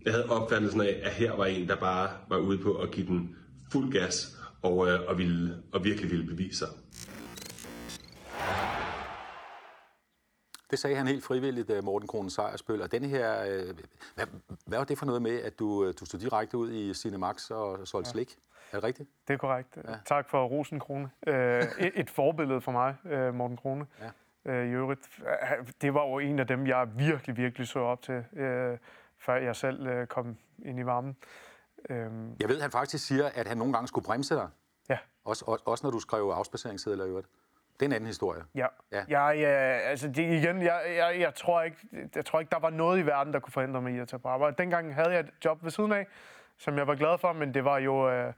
[0.05, 3.07] jeg havde opfattelsen af, at her var en, der bare var ude på at give
[3.07, 3.35] den
[3.71, 6.67] fuld gas, og, øh, og, ville, og virkelig ville bevise sig.
[10.71, 12.81] Det sagde han helt frivilligt, øh, Morten Kronen Sejersbøl.
[12.81, 13.75] Og denne her, øh,
[14.15, 14.25] hvad,
[14.65, 17.49] hvad var det for noget med, at du, øh, du stod direkte ud i Cinemax
[17.49, 18.11] og solgte ja.
[18.11, 18.37] slik?
[18.71, 19.09] Er det rigtigt?
[19.27, 19.77] Det er korrekt.
[19.87, 19.95] Ja.
[20.05, 21.09] Tak for Rosen Krone.
[21.27, 23.85] Øh, et, et forbillede for mig, øh, Morten Krone.
[24.45, 24.51] Ja.
[24.51, 25.19] Øh, I øvrigt,
[25.81, 28.77] det var jo en af dem, jeg virkelig, virkelig så op til, øh,
[29.17, 31.17] før jeg selv øh, kom ind i varmen.
[31.89, 32.35] Øhm.
[32.39, 34.47] Jeg ved, at han faktisk siger, at han nogle gange skulle bremse dig.
[34.89, 34.97] Ja.
[35.25, 37.27] Også, også, også når du skrev afspaceringssedler i øvrigt.
[37.73, 38.43] Det er en anden historie.
[38.55, 38.67] Ja.
[38.91, 39.03] ja.
[39.07, 39.49] Jeg, ja
[39.89, 41.77] altså det, igen, jeg, jeg, jeg, tror ikke,
[42.15, 44.19] jeg tror ikke, der var noget i verden, der kunne forhindre mig i at tage
[44.19, 44.55] på arbejde.
[44.57, 46.07] Dengang havde jeg et job ved siden af,
[46.57, 48.33] som jeg var glad for, men det var jo, øh,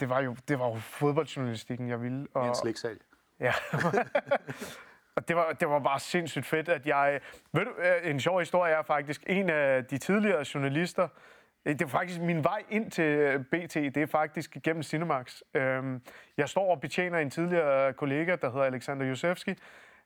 [0.00, 2.26] det var jo, det var jo fodboldjournalistikken, jeg ville.
[2.34, 2.98] Og, en sliksal.
[3.40, 3.52] Ja.
[5.16, 7.20] Og det var, det var bare sindssygt fedt, at jeg...
[7.52, 11.08] Ved du, øh, en sjov historie er faktisk, en af de tidligere journalister,
[11.72, 15.40] det er faktisk min vej ind til øh, BT, det er faktisk gennem Cinemax.
[15.54, 16.02] Øhm,
[16.36, 19.54] jeg står og betjener en tidligere kollega, der hedder Alexander Josefski,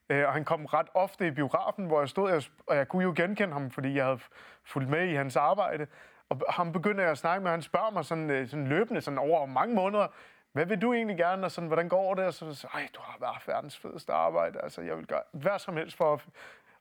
[0.09, 3.13] øh, og han kom ret ofte i biografen, hvor jeg stod, og jeg kunne jo
[3.15, 4.19] genkende ham, fordi jeg havde
[4.63, 5.87] fulgt med i hans arbejde.
[6.29, 9.17] Og ham begyndte jeg at snakke med, han spørger mig sådan, øh, sådan løbende, sådan
[9.17, 10.07] over mange måneder,
[10.51, 12.25] hvad vil du egentlig gerne, og sådan, hvordan går det?
[12.25, 15.77] Og så, ej, du har været verdens fedeste arbejde, altså jeg vil gøre hvad som
[15.77, 16.21] helst for at...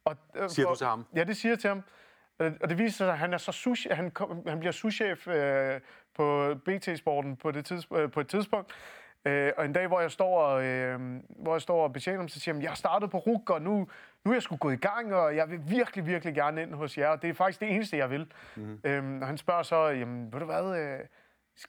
[0.04, 0.16] Og,
[0.50, 1.06] siger for, du til ham?
[1.14, 1.82] Ja, det siger jeg til ham.
[2.40, 5.80] Og det viser sig, at han, er så sushi, han, kom, han bliver souschef øh,
[6.14, 8.72] på BT-sporten på, det tids, øh, på et tidspunkt.
[9.24, 12.28] Øh, og en dag, hvor jeg står og, øh, hvor jeg står og betjener ham,
[12.28, 13.88] så siger han, jeg har startet på RUG, og nu,
[14.24, 16.98] nu er jeg sgu gået i gang, og jeg vil virkelig, virkelig gerne ind hos
[16.98, 17.08] jer.
[17.08, 18.32] Og det er faktisk det eneste, jeg vil.
[18.56, 18.80] Mm-hmm.
[18.84, 21.00] Øh, og han spørger så, jamen, ved du hvad, øh,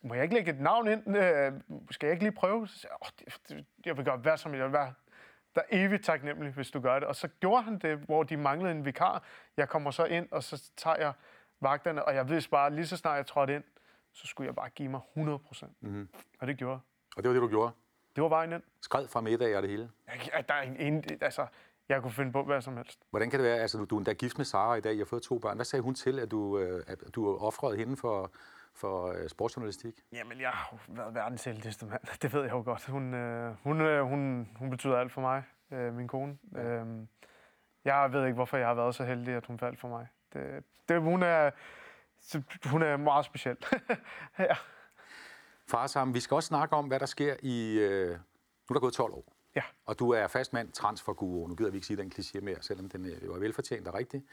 [0.02, 1.18] må jeg ikke lægge et navn ind?
[1.18, 1.52] Øh,
[1.92, 2.68] skal jeg ikke lige prøve?
[2.68, 4.94] Så siger, oh, det, det, jeg vil gøre hvad som jeg vil være
[5.56, 7.08] der er evigt taknemmelig, hvis du gør det.
[7.08, 9.24] Og så gjorde han det, hvor de manglede en vikar.
[9.58, 11.14] Jeg kommer så ind, og så tager jeg
[11.62, 13.64] vagterne, og jeg vidste bare, lige så snart jeg trådte ind,
[14.14, 15.72] så skulle jeg bare give mig 100 procent.
[15.82, 16.10] Mm-hmm.
[16.40, 16.80] Og det gjorde
[17.18, 17.72] Og det var det, du gjorde?
[18.16, 18.64] Det var vejen ind.
[18.82, 19.90] Skred fra middag og det hele?
[20.34, 21.48] Ja, der er en, altså,
[21.90, 23.00] jeg kunne finde på hvad som helst.
[23.10, 24.98] Hvordan kan det være, altså du, du er endda gift med Sara i dag, jeg
[24.98, 25.56] har fået to børn.
[25.56, 28.32] Hvad sagde hun til, at du, øh, at du offrede hende for,
[28.74, 29.94] for øh, sportsjournalistik?
[30.12, 32.02] Jamen, jeg har været verdens heldigste mand.
[32.22, 32.86] Det ved jeg jo godt.
[32.86, 36.38] Hun, øh, hun, øh, hun, hun betyder alt for mig øh, min kone.
[36.56, 36.64] Ja.
[36.64, 37.08] Øhm,
[37.86, 40.08] jeg ved ikke, hvorfor jeg har været så heldig, at hun faldt for mig.
[40.34, 41.52] Det, det, hun, er,
[42.66, 43.58] hun er meget speciel.
[44.40, 44.56] ja.
[45.68, 47.80] Far sammen, vi skal også snakke om, hvad der sker i...
[47.80, 48.18] Øh, nu
[48.70, 49.34] er der gået 12 år.
[49.56, 49.62] Ja.
[49.86, 51.48] Og du er fast for guru.
[51.48, 53.94] Nu gider vi ikke sige den kliché mere, selvom den øh, jo er velfortjent og
[53.94, 54.24] rigtig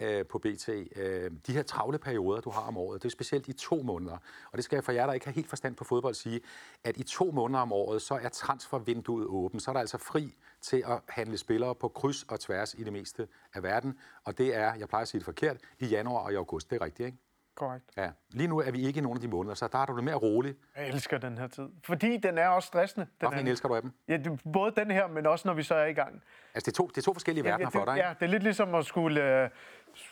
[0.00, 0.68] øh, på BT.
[0.68, 4.16] Øh, de her travle perioder, du har om året, det er specielt i to måneder.
[4.52, 6.40] Og det skal jeg for jer, der ikke har helt forstand på fodbold, sige,
[6.84, 9.62] at i to måneder om året, så er transfervinduet åbent.
[9.62, 12.92] Så er der altså fri til at handle spillere på kryds og tværs i det
[12.92, 13.98] meste af verden.
[14.24, 16.70] Og det er, jeg plejer at sige det forkert, i januar og i august.
[16.70, 17.18] Det er rigtigt, ikke?
[17.54, 17.84] Korrekt.
[17.96, 18.10] Ja.
[18.30, 20.04] Lige nu er vi ikke i nogen af de måneder, så der er du lidt
[20.04, 20.54] mere rolig.
[20.76, 21.68] Jeg elsker den her tid.
[21.84, 23.06] Fordi den er også stressende.
[23.06, 23.92] Den Hvorfor elsker du af dem?
[24.08, 26.22] Ja, det, både den her, men også når vi så er i gang.
[26.54, 28.08] Altså, det er to, det er to forskellige ja, verdener ja, det, for dig, ikke?
[28.08, 29.42] Ja, det er lidt ligesom at skulle...
[29.42, 29.50] Øh,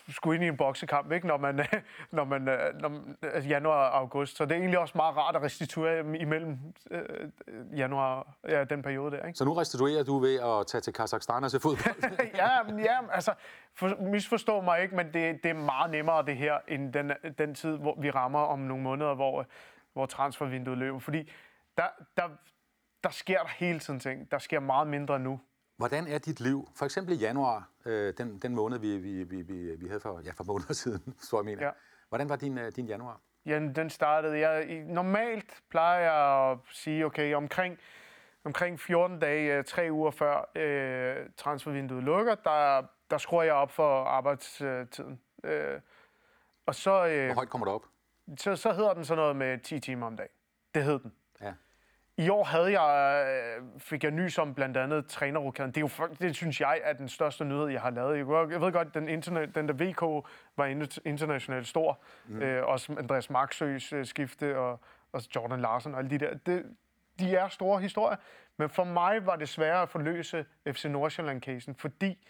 [0.09, 1.27] skulle ind i en boksekamp, ikke?
[1.27, 1.55] Når man,
[2.11, 4.37] når man, når, altså januar og august.
[4.37, 6.57] Så det er egentlig også meget rart at restituere imellem
[6.91, 7.03] øh,
[7.75, 9.25] januar, ja, den periode der.
[9.25, 9.37] Ikke?
[9.37, 12.19] Så nu restituerer du ved at tage til Kazakhstan og se fodbold?
[12.35, 13.33] ja, ja, altså,
[13.75, 17.55] for, misforstå mig ikke, men det, det er meget nemmere det her, end den, den
[17.55, 19.45] tid, hvor vi rammer om nogle måneder, hvor,
[19.93, 20.99] hvor transfervinduet løber.
[20.99, 21.31] Fordi
[21.77, 22.29] der, der,
[23.03, 24.31] der sker der hele tiden ting.
[24.31, 25.39] Der sker meget mindre nu.
[25.77, 29.41] Hvordan er dit liv, for eksempel i januar, øh, den, den måned, vi, vi, vi,
[29.41, 31.65] vi, vi havde for, ja, for måneder siden, så jeg mener.
[31.65, 31.71] Ja.
[32.09, 33.19] Hvordan var din, øh, din januar?
[33.45, 37.77] Ja, den startede, jeg, normalt plejer jeg at sige, okay, omkring,
[38.43, 43.71] omkring 14 dage, øh, tre uger før øh, transfervinduet lukker, der, der skruer jeg op
[43.71, 45.19] for arbejdstiden.
[45.43, 45.79] Øh,
[46.65, 47.85] og så, øh, Hvor højt kommer det op?
[48.37, 50.31] Så, så hedder den sådan noget med 10 timer om dagen.
[50.75, 51.13] Det hed den.
[52.17, 55.71] I år havde jeg, øh, fik jeg nys om blandt andet trænerrokaden.
[55.71, 58.17] Det, er jo, det synes jeg er den største nyhed, jeg har lavet.
[58.17, 60.65] Jeg ved godt, den, internet, den der VK var
[61.05, 61.99] internationalt stor.
[62.25, 62.41] Mm.
[62.41, 64.79] Øh, også Andreas Marksøs øh, skifte og,
[65.11, 66.33] og Jordan Larsen og alle de der.
[66.45, 66.65] Det,
[67.19, 68.17] de er store historier.
[68.57, 72.27] Men for mig var det sværere at forløse FC Nordsjælland-casen, fordi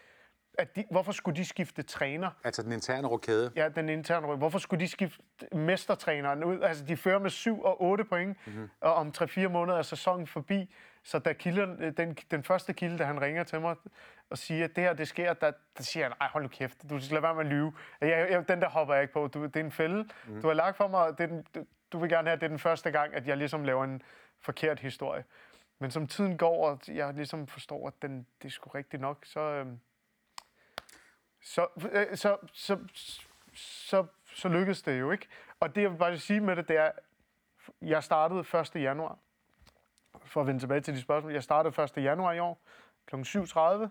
[0.57, 2.29] at de, hvorfor skulle de skifte træner?
[2.43, 3.51] Altså den interne rokade.
[3.55, 4.37] Ja, den interne ryg.
[4.37, 6.61] Hvorfor skulle de skifte mestertræneren ud?
[6.61, 8.69] Altså, de fører med 7 og 8 point, mm-hmm.
[8.81, 10.75] og om 3-4 måneder er sæsonen forbi.
[11.03, 13.75] Så da kilden, den, den første kilde, da han ringer til mig
[14.29, 16.89] og siger, at det her, det sker, der, der siger han, ej, hold nu kæft,
[16.89, 17.73] du skal lade være med at lyve.
[18.01, 19.27] Jeg, jeg, den der hopper jeg ikke på.
[19.27, 20.09] Du, det er en fælde.
[20.27, 20.41] Mm.
[20.41, 22.45] Du har lagt for mig, det er den, du, du vil gerne have, at det
[22.45, 24.01] er den første gang, at jeg ligesom laver en
[24.39, 25.23] forkert historie.
[25.79, 29.25] Men som tiden går, og jeg ligesom forstår, at den, det er sgu rigtigt nok,
[29.25, 29.79] så, øhm,
[31.43, 32.77] så, øh, så, så,
[33.53, 35.27] så, så lykkedes det jo ikke.
[35.59, 36.91] Og det, jeg vil bare sige med det, det er,
[37.81, 38.75] jeg startede 1.
[38.75, 39.17] januar.
[40.25, 41.33] For at vende tilbage til de spørgsmål.
[41.33, 42.03] Jeg startede 1.
[42.03, 42.61] januar i år,
[43.05, 43.15] kl.
[43.15, 43.87] 7.30.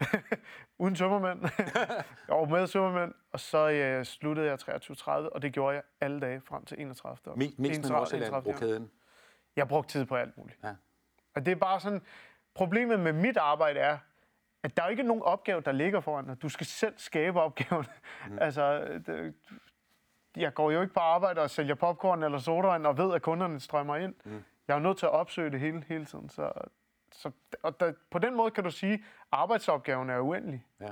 [0.78, 1.44] Uden tømmermænd.
[2.38, 3.14] og med tømmermænd.
[3.32, 7.36] Og så øh, sluttede jeg 23.30, og det gjorde jeg alle dage frem til 31.
[7.36, 8.90] Mest med Nordsjælland, rokaden?
[9.56, 10.58] Jeg brugte tid på alt muligt.
[10.64, 10.74] Ja.
[11.34, 12.02] Og det er bare sådan,
[12.54, 13.98] problemet med mit arbejde er,
[14.62, 16.42] at der er ikke nogen opgave, der ligger foran dig.
[16.42, 17.86] Du skal selv skabe opgaven.
[18.28, 18.38] Mm.
[18.46, 19.34] altså, det,
[20.36, 23.60] jeg går jo ikke på arbejde og sælger popcorn eller sodavand og ved, at kunderne
[23.60, 24.14] strømmer ind.
[24.24, 24.44] Mm.
[24.68, 26.28] Jeg er nødt til at opsøge det hele, hele tiden.
[26.28, 26.52] Så,
[27.12, 27.30] så,
[27.62, 29.00] og der, på den måde kan du sige, at
[29.32, 30.66] arbejdsopgaven er uendelig.
[30.80, 30.90] Ja.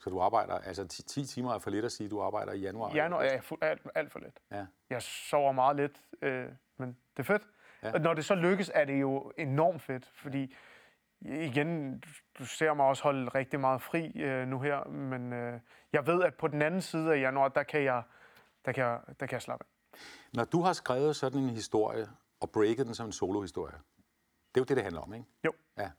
[0.00, 2.52] Så du arbejder, altså 10, 10 timer er for lidt at sige, at du arbejder
[2.52, 2.94] i januar?
[2.94, 4.40] Januar er fu- alt, alt for lidt.
[4.50, 4.66] Ja.
[4.90, 6.46] Jeg sover meget lidt, øh,
[6.76, 7.42] men det er fedt.
[7.82, 7.92] Ja.
[7.92, 10.54] Og når det så lykkes, er det jo enormt fedt, fordi
[11.20, 12.02] igen,
[12.38, 15.60] du ser mig også holde rigtig meget fri øh, nu her, men øh,
[15.92, 18.02] jeg ved, at på den anden side af januar, der kan jeg,
[18.64, 19.98] der kan jeg, der kan jeg slappe af.
[20.32, 22.08] Når du har skrevet sådan en historie,
[22.40, 23.74] og breaket den som en solohistorie,
[24.54, 25.26] det er jo det, det handler om, ikke?
[25.44, 25.52] Jo.
[25.78, 25.90] Ja.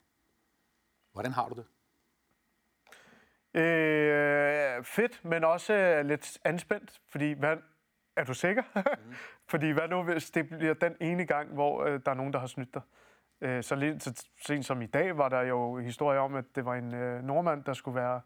[1.13, 1.65] Hvordan har du det?
[3.62, 7.58] Øh, fedt, men også lidt anspændt, fordi hvad,
[8.19, 8.63] er du sikker?
[8.75, 9.13] Mm.
[9.51, 12.39] fordi hvad nu, hvis det bliver den ene gang, hvor øh, der er nogen, der
[12.39, 12.82] har snydt dig?
[13.41, 16.65] Øh, så lidt så sent som i dag var der jo historie om, at det
[16.65, 18.21] var en øh, nordmand, der skulle være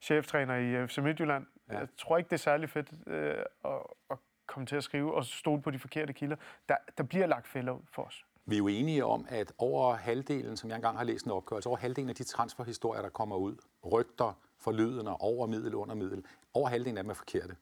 [0.00, 1.46] cheftræner i FC Midtjylland.
[1.68, 1.78] Ja.
[1.78, 3.70] Jeg tror ikke, det er særlig fedt øh, at,
[4.10, 6.36] at komme til at skrive og stole på de forkerte kilder.
[6.68, 8.24] Der, der bliver lagt fælder ud for os.
[8.46, 11.68] Vi er jo enige om, at over halvdelen, som jeg engang har læst en opgørelse,
[11.68, 13.56] over halvdelen af de transferhistorier, der kommer ud,
[13.92, 17.56] rygter, forlydende, over middel, under middel, over halvdelen af dem er forkerte.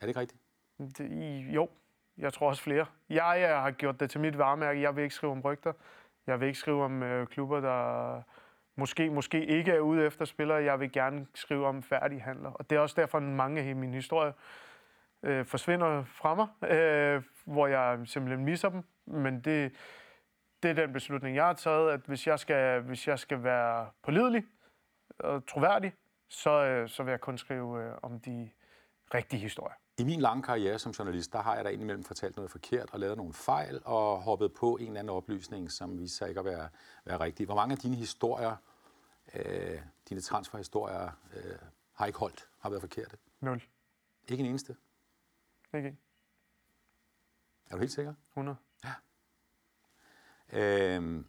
[0.00, 0.40] det ikke rigtigt?
[0.78, 1.10] Det,
[1.54, 1.68] jo,
[2.18, 2.86] jeg tror også flere.
[3.08, 4.80] Jeg, jeg har gjort det til mit varemærke.
[4.80, 5.72] Jeg vil ikke skrive om rygter.
[6.26, 8.22] Jeg vil ikke skrive om øh, klubber, der
[8.76, 10.64] måske, måske ikke er ude efter spillere.
[10.64, 12.50] Jeg vil gerne skrive om færdige handler.
[12.50, 14.32] Og det er også derfor, at mange af mine historier
[15.22, 18.84] øh, forsvinder fra mig, øh, hvor jeg simpelthen misser dem.
[19.06, 19.72] Men det,
[20.62, 23.90] det er den beslutning, jeg har taget, at hvis jeg skal, hvis jeg skal være
[24.02, 24.44] pålidelig
[25.18, 25.92] og troværdig,
[26.28, 28.50] så, øh, så vil jeg kun skrive øh, om de
[29.14, 29.76] rigtige historier.
[29.98, 33.00] I min lange karriere som journalist, der har jeg da indimellem fortalt noget forkert og
[33.00, 36.44] lavet nogle fejl og hoppet på en eller anden oplysning, som viser sig ikke at
[36.44, 36.68] være,
[37.04, 37.46] være rigtig.
[37.46, 38.56] Hvor mange af dine historier,
[39.34, 41.58] øh, dine transferhistorier, øh,
[41.92, 43.16] har ikke holdt, har været forkerte?
[43.40, 43.62] Nul.
[44.28, 44.76] Ikke en eneste?
[45.74, 45.98] Ikke en.
[47.66, 48.14] Er du helt sikker?
[48.30, 48.56] 100.
[48.84, 48.92] Ja.
[50.52, 51.24] Øh,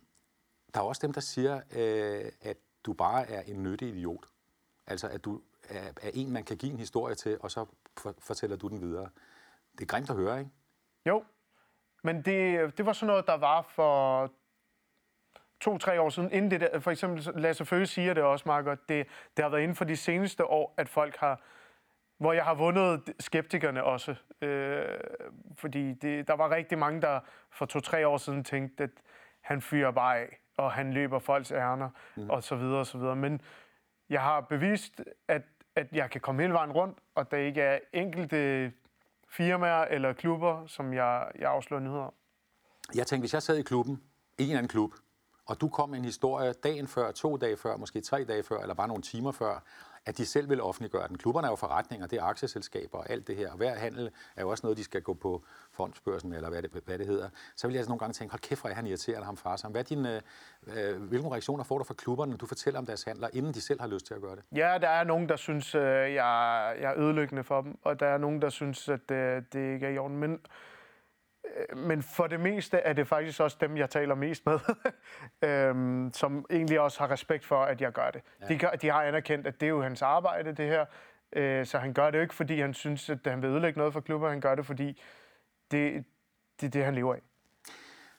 [0.74, 4.26] der er også dem, der siger, øh, at du bare er en nyttig idiot.
[4.88, 7.66] Altså, at du er, er en, man kan give en historie til, og så
[7.98, 9.10] for, fortæller du den videre.
[9.72, 10.52] Det er grimt at høre, ikke?
[11.06, 11.24] Jo,
[12.04, 14.32] men det, det var sådan noget, der var for
[15.60, 16.32] to-tre år siden.
[16.32, 18.90] Inden det der, for eksempel Lasse Føge siger det også meget godt.
[18.90, 21.42] Det, det har været inden for de seneste år, at folk har
[22.18, 24.16] hvor jeg har vundet skeptikerne også.
[24.42, 25.00] Øh,
[25.56, 27.20] fordi det, der var rigtig mange, der
[27.52, 28.90] for to-tre år siden tænkte, at
[29.42, 32.30] han fyrer bare af, og han løber folks ærner, mm.
[32.30, 33.16] og så videre, og så videre.
[33.16, 33.42] Men
[34.10, 35.42] jeg har bevist, at,
[35.78, 38.72] at jeg kan komme hele vejen rundt, og der ikke er enkelte
[39.30, 42.14] firmaer eller klubber, som jeg, jeg afslører nyheder om.
[42.96, 44.04] Jeg tænkte, hvis jeg sad i klubben,
[44.38, 44.92] i en anden klub,
[45.46, 48.60] og du kom med en historie dagen før, to dage før, måske tre dage før,
[48.60, 49.64] eller bare nogle timer før,
[50.08, 51.18] at de selv vil offentliggøre den.
[51.18, 53.52] Klubberne er jo forretninger, det er aktieselskaber og alt det her.
[53.52, 56.72] Og hver handel er jo også noget, de skal gå på fondsbørsen, eller hvad det,
[56.86, 57.30] hvad det hedder.
[57.56, 59.56] Så vil jeg altså nogle gange tænke, hold kæft, hvor er han irriterende ham far
[59.56, 59.74] sammen.
[59.74, 60.22] Hvad din, øh,
[60.68, 63.62] øh, hvilke reaktioner får du fra klubberne, når du fortæller om deres handler, inden de
[63.62, 64.44] selv har lyst til at gøre det?
[64.56, 68.08] Ja, der er nogen, der synes, øh, jeg, jeg er ødelæggende for dem, og der
[68.08, 70.18] er nogen, der synes, at øh, det ikke er i orden.
[70.18, 70.40] Men
[71.76, 74.60] men for det meste er det faktisk også dem, jeg taler mest med,
[75.50, 78.22] øhm, som egentlig også har respekt for, at jeg gør det.
[78.42, 78.56] Ja.
[78.56, 80.86] De, de har anerkendt, at det er jo hans arbejde, det her.
[81.34, 83.94] Øh, så han gør det jo ikke, fordi han synes, at han vil ødelægge noget
[83.94, 84.30] for klubber.
[84.30, 85.02] Han gør det, fordi
[85.72, 86.06] det,
[86.62, 87.22] det er det, han lever af.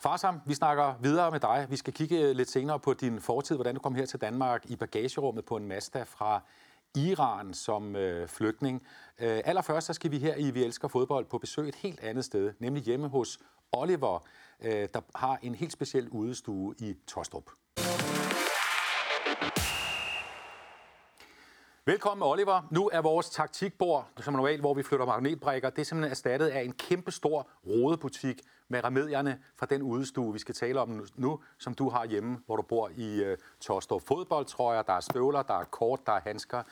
[0.01, 1.66] Farsam, vi snakker videre med dig.
[1.68, 4.77] Vi skal kigge lidt senere på din fortid, hvordan du kom her til Danmark i
[4.77, 6.42] bagagerummet på en Mazda fra
[6.96, 8.83] Iran som øh, flygtning.
[9.20, 12.24] Øh, allerførst så skal vi her i Vi Elsker Fodbold på besøg et helt andet
[12.24, 13.38] sted, nemlig hjemme hos
[13.72, 14.27] Oliver,
[14.61, 17.51] øh, der har en helt speciel udestue i Tostrup.
[21.88, 22.68] Velkommen, Oliver.
[22.70, 26.62] Nu er vores taktikbord, som normalt, hvor vi flytter magnetbrækker, det er simpelthen erstattet af
[26.62, 31.74] en kæmpe stor rodebutik med remedierne fra den udestue, vi skal tale om nu, som
[31.74, 34.03] du har hjemme, hvor du bor i uh, Torstorp.
[34.03, 36.62] Fodboldtrøjer, der er støvler, der er kort, der er handsker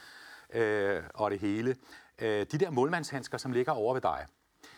[0.54, 1.76] uh, og det hele.
[2.22, 4.26] Uh, de der målmandshandsker, som ligger over ved dig,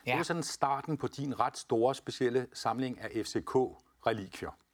[0.07, 0.13] ja.
[0.13, 4.68] det er sådan starten på din ret store, specielle samling af FCK-relikvier.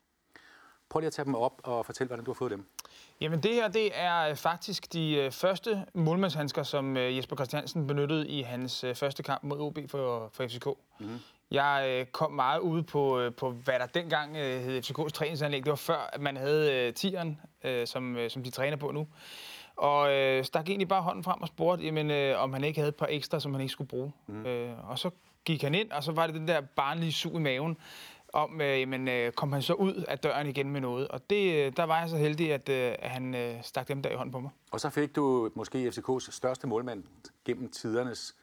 [0.95, 2.67] Prøv lige at tage dem op og fortæl, hvordan du har fået dem.
[3.21, 8.85] Jamen det her, det er faktisk de første målmandshandsker, som Jesper Christiansen benyttede i hans
[8.95, 10.67] første kamp mod OB for, for FCK.
[11.01, 11.19] Mm.
[11.51, 15.65] Jeg øh, kom meget ude på, øh, på, hvad der dengang øh, hed FCK's træningsanlæg.
[15.65, 18.91] Det var før, at man havde øh, tieren, øh, som, øh, som de træner på
[18.91, 19.07] nu.
[19.77, 22.89] Og øh, stak egentlig bare hånden frem og spurgte, jamen, øh, om han ikke havde
[22.89, 24.13] et par ekstra, som han ikke skulle bruge.
[24.27, 24.47] Mm.
[24.47, 25.11] Øh, og så
[25.45, 27.77] gik han ind, og så var det den der barnlige sug i maven,
[28.35, 31.09] om, øh, jamen, øh, kom han så ud af døren igen med noget.
[31.09, 34.03] Og det, øh, der var jeg så heldig, at, øh, at han øh, stak dem
[34.03, 34.51] der i hånden på mig.
[34.71, 37.05] Og så fik du måske FCK's største målmand
[37.45, 38.35] gennem tidernes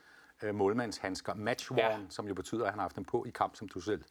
[0.44, 1.98] øh, målmandshandsker, match worn, ja.
[2.10, 4.02] som jo betyder, at han har haft dem på i kamp, som du selv,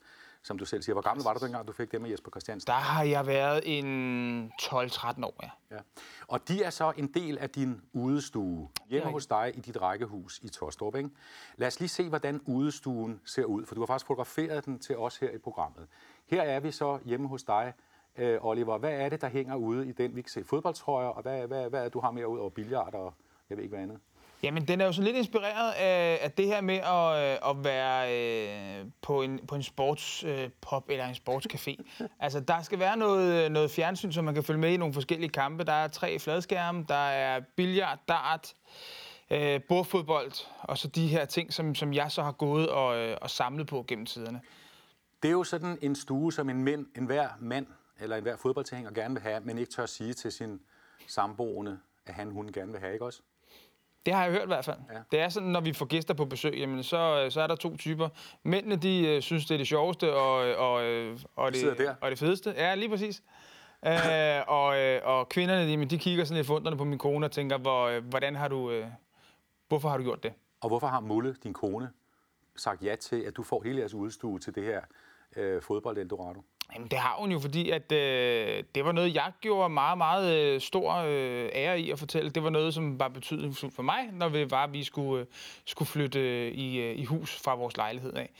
[0.43, 0.95] som du selv siger.
[0.95, 2.67] Hvor gammel var du dengang, du fik dem med Jesper Christiansen?
[2.67, 5.51] Der har jeg været en 12-13 år, ja.
[5.71, 5.81] ja.
[6.29, 10.39] Og de er så en del af din udestue hjemme hos dig i dit rækkehus
[10.43, 10.97] i Torstorp.
[10.97, 11.11] Ikke?
[11.57, 14.97] Lad os lige se, hvordan udestuen ser ud, for du har faktisk fotograferet den til
[14.97, 15.87] os her i programmet.
[16.27, 17.73] Her er vi så hjemme hos dig,
[18.17, 18.79] øh, Oliver.
[18.79, 20.17] Hvad er det, der hænger ude i den?
[20.17, 22.51] Vi kan se fodboldtrøjer, og hvad, hvad, hvad er det, du har mere ud over
[22.51, 23.15] billard og
[23.51, 24.01] jeg ved ikke hvad andet?
[24.43, 27.65] Jamen, den er jo så lidt inspireret af, af det her med at, øh, at
[27.65, 28.17] være
[28.81, 31.83] øh, på, en, på en sportspop øh, eller en sportscafé.
[32.21, 35.31] altså, der skal være noget, noget fjernsyn, så man kan følge med i nogle forskellige
[35.31, 35.65] kampe.
[35.65, 38.55] Der er tre fladskærme, der er billard, dart,
[39.31, 43.17] øh, bordfodbold, og så de her ting, som, som jeg så har gået og, øh,
[43.23, 44.41] og samlet på gennem tiderne.
[45.23, 47.67] Det er jo sådan en stue, som en, mænd, en hver mand
[48.01, 50.61] eller en hver fodboldtilhænger gerne vil have, men ikke tør sige til sin
[51.07, 53.23] samboende, at han, hun gerne vil have, ikke også?
[54.07, 54.77] Det har jeg hørt i hvert fald.
[54.93, 54.99] Ja.
[55.13, 57.77] Det er sådan, når vi får gæster på besøg, jamen, så, så er der to
[57.77, 58.09] typer.
[58.43, 62.19] Mændene, de uh, synes, det er det sjoveste og, og, øh, og, det, og det
[62.19, 62.55] fedeste.
[62.57, 63.23] Ja, lige præcis.
[63.87, 63.93] uh,
[64.47, 67.59] og, uh, og kvinderne, de, de kigger sådan lidt funderne på min kone og tænker,
[67.59, 68.85] hvor, uh, hvordan har du, uh,
[69.69, 70.33] hvorfor har du gjort det?
[70.61, 71.91] Og hvorfor har Mulle, din kone,
[72.57, 74.81] sagt ja til, at du får hele jeres udstue til det her
[75.37, 76.43] uh, fodbold Eldorado?
[76.75, 80.35] Jamen, det har hun jo, fordi at, øh, det var noget, jeg gjorde meget, meget
[80.35, 82.31] øh, stor øh, ære i at fortælle.
[82.31, 85.27] Det var noget, som var betydningsfuldt for mig, når vi var, vi skulle, øh,
[85.65, 88.31] skulle flytte øh, i, øh, i hus fra vores lejlighed af.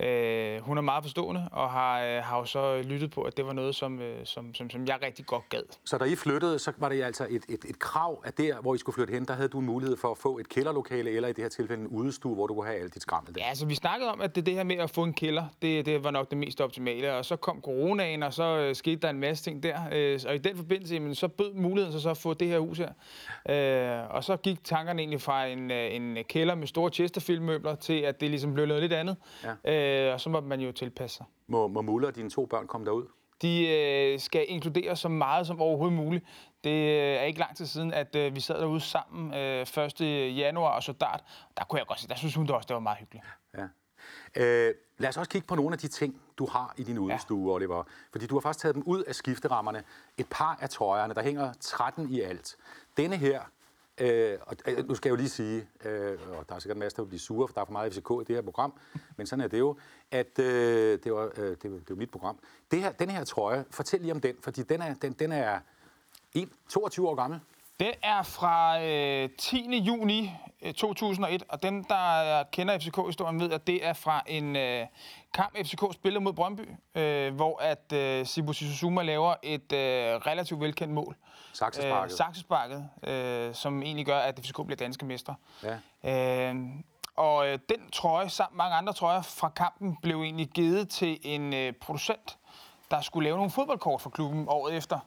[0.00, 3.46] Øh, hun er meget forstående, og har, øh, har jo så lyttet på, at det
[3.46, 5.62] var noget, som, øh, som, som, som jeg rigtig godt gad.
[5.84, 8.74] Så da I flyttede, så var det altså et, et, et krav, at der, hvor
[8.74, 11.28] I skulle flytte hen, der havde du en mulighed for at få et kælderlokale, eller
[11.28, 13.34] i det her tilfælde en udestue, hvor du kunne have alt dit skrammel?
[13.38, 15.86] Ja, altså vi snakkede om, at det, det her med at få en kælder, det,
[15.86, 19.10] det var nok det mest optimale, og så kom coronaen, og så øh, skete der
[19.10, 22.10] en masse ting der, øh, og i den forbindelse, jamen, så bød muligheden så, så
[22.10, 22.92] at få det her hus her.
[23.48, 28.00] Øh, og så gik tankerne egentlig fra en, øh, en kælder med store Chesterfield-møbler til,
[28.00, 29.16] at det ligesom blev noget lidt andet.
[29.64, 29.72] Ja.
[29.72, 31.26] Øh, øh, og så må man jo tilpasse sig.
[31.46, 33.06] Må, må Mulle og dine to børn komme derud?
[33.42, 36.24] De øh, skal inkludere så meget som overhovedet muligt.
[36.64, 40.00] Det øh, er ikke lang tid siden, at øh, vi sad derude sammen øh, 1.
[40.36, 41.24] januar og så dart.
[41.56, 43.24] Der kunne jeg godt se, der synes hun det også, det var meget hyggeligt.
[43.54, 43.66] Ja.
[44.36, 47.50] Øh, lad os også kigge på nogle af de ting, du har i din udestue,
[47.50, 47.54] ja.
[47.54, 47.84] Oliver.
[48.12, 49.82] Fordi du har faktisk taget dem ud af skifterammerne.
[50.16, 52.56] Et par af trøjerne, der hænger 13 i alt.
[52.96, 53.40] Denne her
[54.00, 56.78] Øh, og øh, nu skal jeg jo lige sige, øh, og der er sikkert en
[56.78, 58.72] masse, der vil blive sure, for der er for meget FCK i det her program,
[59.16, 59.76] men sådan er det jo,
[60.10, 62.38] at øh, det, var, øh, det, det var mit program.
[62.70, 65.60] Det her, den her trøje, fortæl lige om den, fordi den er, den, den er
[66.68, 67.40] 22 år gammel.
[67.80, 69.78] Den er fra øh, 10.
[69.78, 70.32] juni
[70.76, 74.86] 2001, øh, og den, der kender FCK-historien, ved, at det er fra en øh,
[75.34, 79.78] kamp, FCK spillede mod Brøndby, øh, hvor at øh, Sibu Sissuma laver et øh,
[80.14, 81.16] relativt velkendt mål.
[81.52, 82.12] Saksesparket.
[82.12, 85.34] Øh, Saksesparket, øh, som egentlig gør, at FCK bliver danske mestre.
[86.04, 86.50] Ja.
[86.50, 86.56] Øh,
[87.16, 91.54] og øh, den trøje, med mange andre trøjer fra kampen, blev egentlig givet til en
[91.54, 92.38] øh, producent,
[92.90, 94.98] der skulle lave nogle fodboldkort for klubben året efter.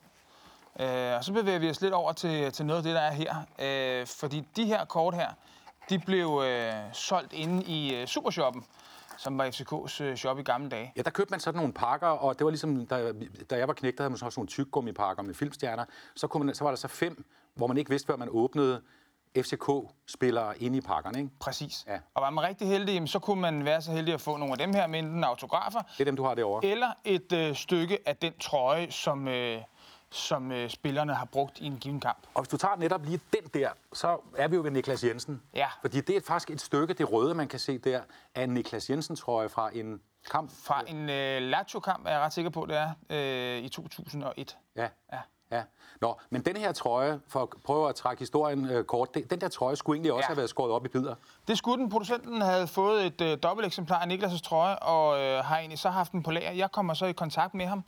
[0.80, 3.12] Øh, og så bevæger vi os lidt over til, til noget af det, der er
[3.12, 3.36] her.
[3.60, 5.30] Øh, fordi de her kort her,
[5.90, 8.66] de blev øh, solgt inde i øh, Supershoppen
[9.18, 10.94] som var FCK's øh, shop i gamle dage.
[10.98, 13.12] Ja, der købte man sådan nogle pakker, og det var ligesom, da,
[13.50, 15.86] da jeg var knægt, der havde man så sådan nogle tyggegummipakker med filmstjerner.
[16.16, 18.82] Så, kunne man, så var der så fem, hvor man ikke vidste, før man åbnede
[19.38, 21.32] FCK-spillere inde i pakkerne, ikke?
[21.40, 21.86] Præcis.
[21.88, 22.00] Ja.
[22.14, 24.58] Og var man rigtig heldig, så kunne man være så heldig at få nogle af
[24.58, 25.80] dem her med enten autografer.
[25.80, 26.66] Det er dem, du har derovre.
[26.66, 29.28] Eller et øh, stykke af den trøje, som...
[29.28, 29.62] Øh,
[30.12, 32.18] som øh, spillerne har brugt i en given kamp.
[32.34, 35.42] Og hvis du tager netop lige den der, så er vi jo ved Niklas Jensen.
[35.56, 35.68] Ja.
[35.82, 38.02] Fordi det er faktisk et stykke, det røde, man kan se der,
[38.36, 40.02] af en Niklas Jensen-trøje fra en
[40.32, 40.52] kamp.
[40.64, 44.58] Fra en øh, Lazio-kamp, er jeg ret sikker på, det er, øh, i 2001.
[44.76, 44.88] Ja.
[45.14, 45.20] ja.
[45.52, 45.64] Ja.
[46.02, 49.42] Nå, men den her trøje, for at prøve at trække historien øh, kort, den, den
[49.42, 50.24] der trøje skulle egentlig også.
[50.24, 50.28] Ja.
[50.28, 51.16] have været skåret op i bidder.
[51.48, 51.90] Det skulle den.
[51.90, 55.90] Producenten havde fået et øh, dobbelt eksemplar af Niklas' trøje, og øh, har egentlig så
[55.90, 56.52] haft den på lager.
[56.52, 57.84] Jeg kommer så i kontakt med ham,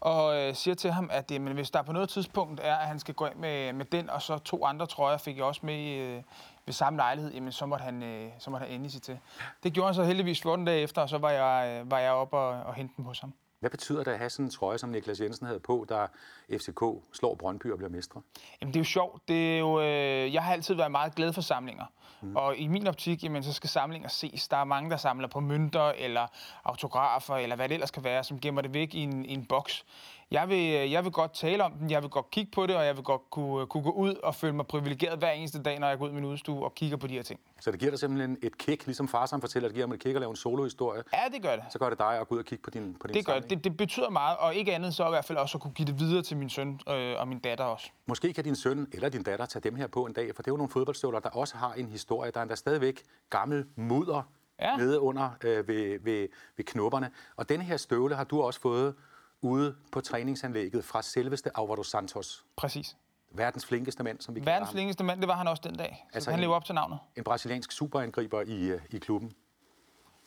[0.00, 2.86] og øh, siger til ham, at øh, men hvis der på noget tidspunkt er, at
[2.86, 5.60] han skal gå ind med, med den, og så to andre trøjer fik jeg også
[5.64, 6.22] med øh,
[6.66, 9.18] ved samme lejlighed, jamen, så måtte han, øh, så måtte han endelig sige til.
[9.62, 12.12] Det gjorde han så heldigvis 14 dage efter, og så var jeg, øh, var jeg
[12.12, 13.32] oppe og, og hente den hos ham.
[13.60, 16.06] Hvad betyder det at have sådan en trøje, som Niklas Jensen havde på, da
[16.52, 16.82] FCK
[17.12, 18.20] slår Brøndby og bliver mestre?
[18.60, 19.28] Jamen, det er jo sjovt.
[19.28, 21.84] Det er jo, øh, jeg har altid været meget glad for samlinger.
[22.20, 22.36] Mm.
[22.36, 24.48] Og i min optik, jamen, så skal samlinger ses.
[24.48, 26.26] Der er mange, der samler på mønter, eller
[26.64, 29.46] autografer, eller hvad det ellers kan være, som gemmer det væk i en, i en
[29.46, 29.84] boks.
[30.32, 32.86] Jeg vil, jeg vil godt tale om den, jeg vil godt kigge på det, og
[32.86, 35.88] jeg vil godt kunne, kunne gå ud og føle mig privilegeret hver eneste dag, når
[35.88, 37.40] jeg går ud i min udstue og kigger på de her ting.
[37.60, 40.00] Så det giver dig simpelthen et kick, ligesom far som fortæller, det giver ham et
[40.00, 41.02] kick at lave en solohistorie.
[41.12, 41.64] Ja, det gør det.
[41.70, 43.38] Så gør det dig at gå ud og kigge på din, på din Det gør
[43.38, 43.50] det.
[43.50, 43.64] det.
[43.64, 45.98] Det betyder meget, og ikke andet så i hvert fald også at kunne give det
[45.98, 47.90] videre til min søn øh, og min datter også.
[48.06, 50.48] Måske kan din søn eller din datter tage dem her på en dag, for det
[50.48, 52.30] er jo nogle fodboldstøvler, der også har en historie.
[52.30, 54.22] Der er endda stadigvæk gammel mudder
[54.60, 54.76] ja.
[54.76, 57.10] Nede under øh, ved, ved, ved knopperne.
[57.36, 58.94] Og denne her støvle har du også fået
[59.42, 62.44] ude på træningsanlægget fra selveste Alvaro Santos.
[62.56, 62.96] Præcis.
[63.32, 64.72] Verdens flinkeste mand, som vi Verdens ham.
[64.74, 66.04] flinkeste mand, det var han også den dag.
[66.10, 66.98] Så Altså, han lever op til navnet.
[67.16, 69.32] En brasiliansk superangriber i, øh, i klubben.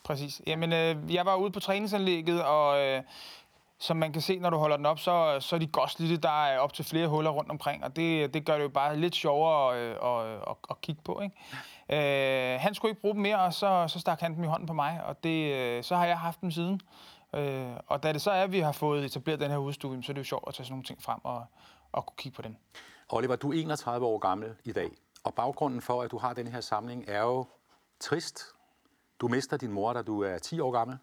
[0.04, 0.42] Præcis.
[0.48, 3.04] Jamen, øh, jeg var ude på træningsanlægget, og øh,
[3.80, 6.18] som man kan se, når du holder den op, så, så er de godt slidte.
[6.18, 8.98] Der er op til flere huller rundt omkring, og det, det gør det jo bare
[8.98, 11.22] lidt sjovere at, at, at, at kigge på.
[11.22, 12.54] Ikke?
[12.54, 14.68] Øh, han skulle ikke bruge dem mere, og så, så stak han dem i hånden
[14.68, 16.82] på mig, og det, øh, så har jeg haft dem siden.
[17.34, 20.12] Øh, og da det så er, at vi har fået etableret den her udstue, så
[20.12, 21.46] er det jo sjovt at tage sådan nogle ting frem og,
[21.92, 22.56] og kunne kigge på dem.
[23.10, 24.92] Oliver, du er 31 år gammel i dag,
[25.24, 27.46] og baggrunden for, at du har den her samling, er jo
[28.00, 28.44] trist.
[29.20, 30.98] Du mister din mor, da du er 10 år gammel,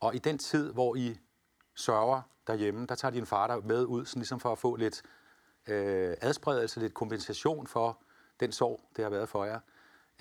[0.00, 1.18] og i den tid, hvor I
[1.74, 5.02] sørger derhjemme, der tager din far dig med ud, sådan ligesom for at få lidt
[5.68, 7.98] øh, adspredelse, lidt kompensation for
[8.40, 9.60] den sorg, det har været for jer,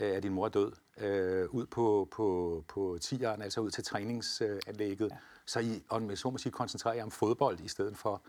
[0.01, 3.83] øh, at din mor er død, øh, ud på, på, på tieren, altså ud til
[3.83, 8.21] træningsanlægget, ja så I, om så må sige, koncentrerer jer om fodbold, i stedet for,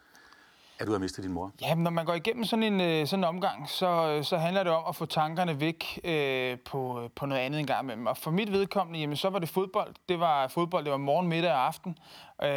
[0.78, 1.52] at du har mistet din mor.
[1.62, 4.36] Ja, men når man går igennem sådan en, øh, sådan en omgang, så, øh, så
[4.36, 7.82] handler det om at få tankerne væk øh, på, øh, på noget andet en gang
[7.82, 8.06] imellem.
[8.06, 9.94] Og for mit vedkommende, jamen, så var det fodbold.
[10.08, 11.98] Det var fodbold, det var morgen, middag og aften.
[12.42, 12.48] Øh,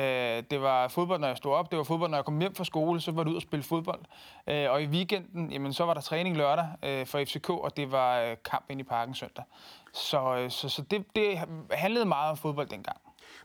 [0.51, 1.71] det var fodbold, når jeg stod op.
[1.71, 3.63] Det var fodbold, når jeg kom hjem fra skole, så var det ud og spille
[3.63, 3.99] fodbold.
[4.47, 7.91] Øh, og i weekenden, jamen, så var der træning lørdag øh, for FCK, og det
[7.91, 9.43] var øh, kamp ind i parken søndag.
[9.93, 11.39] Så, øh, så, så det, det
[11.71, 12.97] handlede meget om fodbold dengang.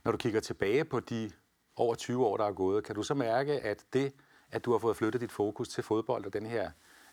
[0.05, 1.31] Når du kigger tilbage på de
[1.77, 4.13] over 20 år, der er gået, kan du så mærke, at det,
[4.51, 6.71] at du har fået flyttet dit fokus til fodbold og den her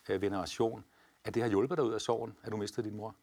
[0.10, 0.84] øh, veneration,
[1.26, 3.16] at det har hjulpet dig ud af sorgen, at du mistede din mor?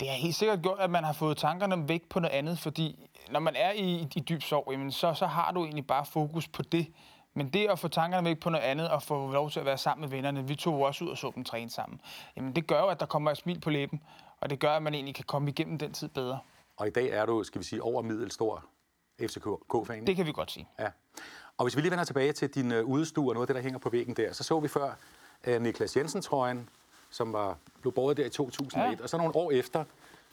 [0.00, 3.08] Det har helt sikkert gjort, at man har fået tankerne væk på noget andet, fordi
[3.30, 6.48] når man er i, i dyb sorg, jamen, så, så har du egentlig bare fokus
[6.48, 6.86] på det.
[7.34, 9.78] Men det at få tankerne væk på noget andet og få lov til at være
[9.78, 12.00] sammen med vennerne, vi tog også ud og så dem træne sammen,
[12.36, 14.02] jamen det gør jo, at der kommer et smil på læben,
[14.40, 16.38] og det gør, at man egentlig kan komme igennem den tid bedre.
[16.76, 18.30] Og i dag er du, skal vi sige, over middel
[19.28, 20.06] stor FCK-fan.
[20.06, 20.68] Det kan vi godt sige.
[20.78, 20.88] Ja.
[21.58, 23.62] Og hvis vi lige vender tilbage til din øh, udestue og noget af det, der
[23.62, 24.96] hænger på væggen der, så så vi før
[25.46, 26.68] øh, Niklas Jensen-trøjen,
[27.10, 28.90] som var, blev båret der i 2001, ja.
[28.90, 28.96] Ja.
[29.02, 29.84] og så nogle år efter,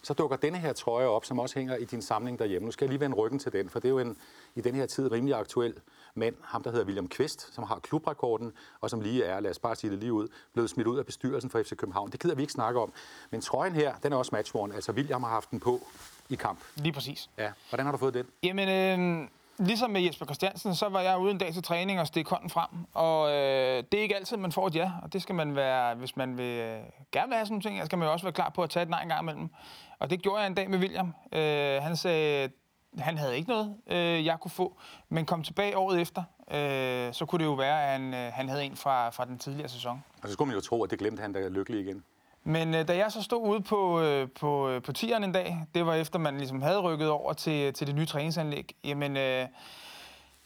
[0.02, 2.66] så dukker denne her trøje op, som også hænger i din samling derhjemme.
[2.66, 4.18] Nu skal jeg lige vende ryggen til den, for det er jo en,
[4.56, 5.74] i den her tid rimelig aktuel
[6.16, 9.60] mand, ham der hedder William Kvist, som har klubrekorden, og som lige er, lad os
[9.60, 12.12] bare sige det lige ud, blevet smidt ud af bestyrelsen for FC København.
[12.12, 12.94] Det gider vi ikke snakke om.
[13.32, 15.80] Men trøjen her, den er også matchworn, altså William har haft den på
[16.30, 16.60] i kamp.
[16.76, 17.30] Lige præcis.
[17.38, 17.52] Ja.
[17.70, 18.26] Hvordan har du fået den?
[18.44, 22.08] Jamen, øh, ligesom med Jesper Christiansen, så var jeg ude en dag til træning og
[22.08, 22.70] stikke hånden frem.
[22.94, 25.96] Og øh, det er ikke altid, man får et ja, og det skal man være,
[25.96, 26.80] hvis man vil, øh,
[27.12, 28.70] gerne vil have sådan nogle ting, så skal man jo også være klar på at
[28.70, 29.50] tage et nej en gang imellem.
[30.00, 31.14] Og det gjorde jeg en dag med William.
[31.32, 32.50] Øh, han sagde,
[32.98, 34.78] han havde ikke noget, øh, jeg kunne få,
[35.10, 38.50] men kom tilbage året efter, øh, så kunne det jo være, at han, øh, han
[38.50, 40.04] havde en fra, fra den tidligere sæson.
[40.22, 42.04] Og så skulle man jo tro, at det glemte han, der er lykkelig igen.
[42.44, 45.58] Men øh, da jeg så stod ude på, øh, på, øh, på tieren en dag,
[45.76, 49.48] det var efter man ligesom havde rykket over til, til det nye træningsanlæg, jamen øh,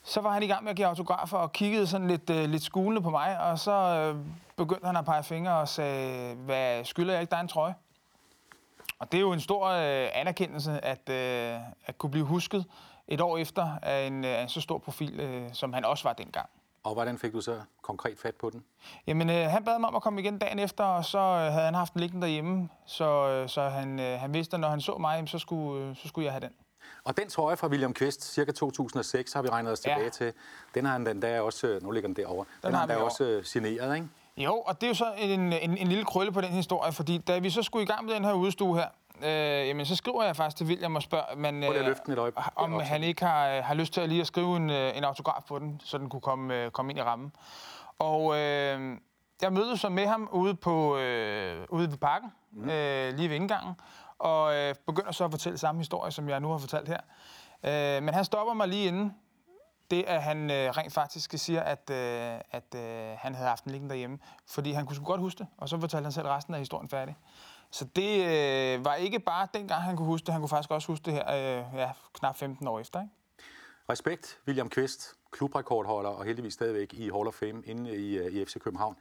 [0.03, 2.63] så var han i gang med at give autografer og kiggede sådan lidt, øh, lidt
[2.63, 4.15] skulende på mig, og så øh,
[4.55, 7.73] begyndte han at pege fingre og sagde, hvad skylder jeg ikke dig en trøje?
[8.99, 12.65] Og det er jo en stor øh, anerkendelse at, øh, at kunne blive husket
[13.07, 16.03] et år efter af en, øh, af en så stor profil, øh, som han også
[16.03, 16.49] var dengang.
[16.83, 18.63] Og hvordan fik du så konkret fat på den?
[19.07, 21.65] Jamen, øh, han bad mig om at komme igen dagen efter, og så øh, havde
[21.65, 24.81] han haft den liggende derhjemme, så, øh, så han, øh, han vidste, at når han
[24.81, 26.51] så mig, så, skulle, øh, så skulle jeg have den.
[27.03, 29.93] Og den trøje fra William Kvist, cirka 2006, har vi regnet os Ja.
[29.93, 30.33] tilbage til.
[30.75, 32.95] Den har han den der også, øh, nu ligger den derovre, den, den har han
[32.95, 33.05] over.
[33.05, 34.07] også øh, signeret, ikke?
[34.37, 37.17] Jo, og det er jo så en, en, en lille krølle på den historie, fordi
[37.17, 38.87] da vi så skulle i gang med den her udstue her,
[39.21, 41.63] øh, jamen, så skriver jeg faktisk til William og spørger, men,
[42.19, 42.47] øjeblik.
[42.55, 42.85] om Deroppe.
[42.85, 45.59] han ikke har, har lyst til at lige at skrive en, øh, en autograf på
[45.59, 47.31] den, så den kunne komme, øh, komme ind i rammen.
[47.99, 48.97] Og øh,
[49.41, 52.69] jeg mødtes så med ham ude, på, øh, ude ved parken, mm.
[52.69, 53.73] øh, lige ved indgangen,
[54.19, 56.99] og øh, begynder så at fortælle samme historie, som jeg nu har fortalt her.
[57.63, 59.15] Øh, men han stopper mig lige inden,
[59.91, 63.71] det, at han øh, rent faktisk siger, at, øh, at øh, han havde haft den
[63.71, 64.19] liggende derhjemme.
[64.47, 66.89] Fordi han kunne sgu godt huske det, og så fortalte han selv resten af historien
[66.89, 67.17] færdig.
[67.71, 70.87] Så det øh, var ikke bare dengang, han kunne huske det, han kunne faktisk også
[70.87, 73.01] huske det her øh, ja, knap 15 år efter.
[73.01, 73.13] Ikke?
[73.89, 78.45] Respekt, William Kvist, klubrekordholder og heldigvis stadigvæk i Hall of Fame inde i, øh, i
[78.45, 78.95] FC København.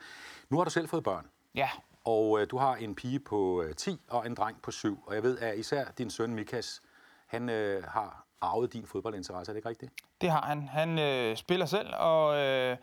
[0.48, 1.70] Nu har du selv fået børn, Ja,
[2.04, 5.04] og øh, du har en pige på øh, 10 og en dreng på 7.
[5.06, 6.82] Og jeg ved, at især din søn Mikas,
[7.26, 9.50] han øh, har arvet din fodboldinteresse.
[9.50, 9.92] Er det ikke rigtigt?
[10.20, 10.68] det har han.
[10.68, 12.76] Han øh, spiller selv og øh,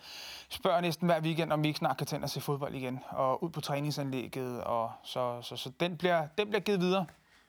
[0.50, 3.00] spørger næsten hver weekend, om vi ikke snart kan tænde os se fodbold igen.
[3.10, 4.64] Og ud på træningsanlægget.
[4.64, 7.06] Og så, så, så den, bliver, den bliver givet videre.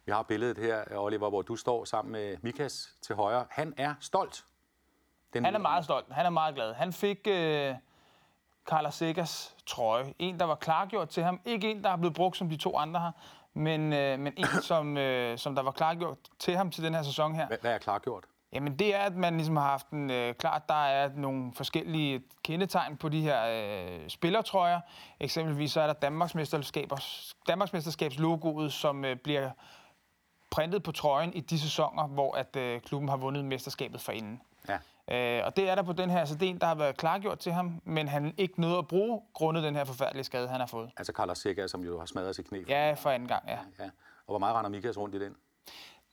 [0.07, 3.47] Vi har billedet her, Oliver, hvor du står sammen med Mikas til højre.
[3.51, 4.45] Han er stolt.
[5.33, 6.07] Den, Han er meget stolt.
[6.11, 6.75] Han er meget glad.
[6.75, 7.75] Han fik øh,
[8.67, 10.15] Carlos Segas trøje.
[10.19, 11.41] En, der var klargjort til ham.
[11.45, 13.11] Ikke en, der er blevet brugt som de to andre her,
[13.55, 17.03] men, øh, men en, som, øh, som der var klargjort til ham til den her
[17.03, 17.47] sæson her.
[17.47, 18.25] Hvad, hvad er klargjort?
[18.53, 20.11] Jamen det er, at man ligesom har haft en...
[20.11, 24.81] Øh, klart, der er nogle forskellige kendetegn på de her øh, spillertrøjer.
[25.21, 29.51] Eksempelvis så er der Danmarksmesterskabers, Danmarksmesterskabslogoet, som øh, bliver
[30.51, 34.41] printet på trøjen i de sæsoner, hvor at øh, klubben har vundet mesterskabet forinden.
[35.11, 37.53] Øh, og det er der på den her, er en, der har været klargjort til
[37.53, 40.91] ham, men han ikke nåede at bruge grundet den her forfærdelige skade, han har fået.
[40.97, 42.63] Altså Carlos Seca, som jo har smadret sit knæ.
[42.69, 43.59] Ja, for anden gang, ja.
[43.79, 43.85] ja.
[44.27, 45.37] Og hvor meget render Mikas rundt i den?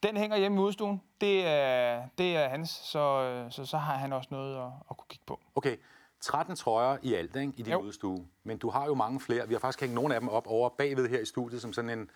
[0.04, 1.02] Den hænger hjemme i udstuen.
[1.22, 5.08] Det er, det er hans, så, så, så har han også noget at, at kunne
[5.10, 5.40] kigge på.
[5.56, 5.78] Okay,
[6.22, 7.80] 13 trøjer i alt ikke, i din Jo.
[7.80, 8.26] udstue.
[8.44, 9.48] Men du har jo mange flere.
[9.48, 11.90] Vi har faktisk hængt nogle af dem op over bagved her i studiet, som sådan
[11.90, 12.10] en,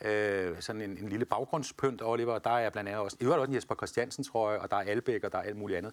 [0.00, 2.38] øh, sådan en, en lille baggrundspynt, Oliver.
[2.38, 4.80] Der er blandt andet også, i øvrigt også en Jesper Christiansen trøje, og der er
[4.80, 5.92] Albæk, og der er alt muligt andet.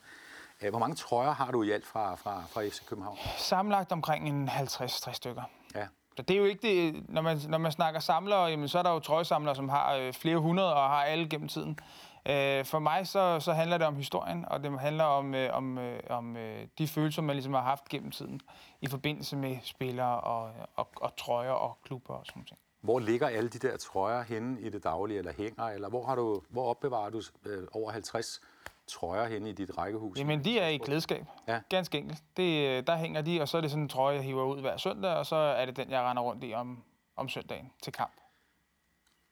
[0.63, 3.17] Øh, Hvor mange trøjer har du i alt fra, fra, fra FC København?
[3.37, 5.43] Sammenlagt omkring en 50-60 stykker.
[5.75, 5.87] Ja.
[6.17, 8.83] Så det er jo ikke det, når man, når man snakker samlere, jamen, så er
[8.83, 11.79] der jo trøjesamlere, som har øh, flere hundrede og har alle gennem tiden.
[12.25, 15.77] Øh, for mig så, så handler det om historien, og det handler om, øh, om,
[15.77, 18.41] øh, om øh, de følelser, man ligesom har haft gennem tiden
[18.81, 22.64] i forbindelse med spillere og, og, og trøjer og klubber og sådan noget.
[22.85, 26.15] Hvor ligger alle de der trøjer henne i det daglige, eller hænger, eller hvor, har
[26.15, 28.41] du, hvor opbevarer du øh, over 50
[28.87, 30.17] trøjer henne i dit rækkehus?
[30.17, 31.25] Jamen, de er i klædeskab.
[31.47, 31.61] Ja.
[31.69, 32.23] Ganske enkelt.
[32.37, 34.61] Det, øh, der hænger de, og så er det sådan en trøje, jeg hiver ud
[34.61, 36.83] hver søndag, og så er det den, jeg render rundt i om,
[37.15, 38.13] om søndagen til kamp.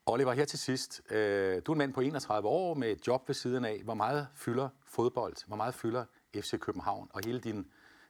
[0.06, 1.01] Oliver, her til sidst.
[1.12, 3.82] Øh, du er en mand på 31 år med et job ved siden af.
[3.84, 5.47] Hvor meget fylder fodbold?
[5.47, 7.10] Hvor meget fylder FC København?
[7.14, 7.66] Og hele din,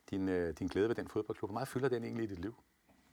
[0.09, 2.55] din, øh, din glæde ved den fodboldklub, hvor meget fylder den egentlig i dit liv?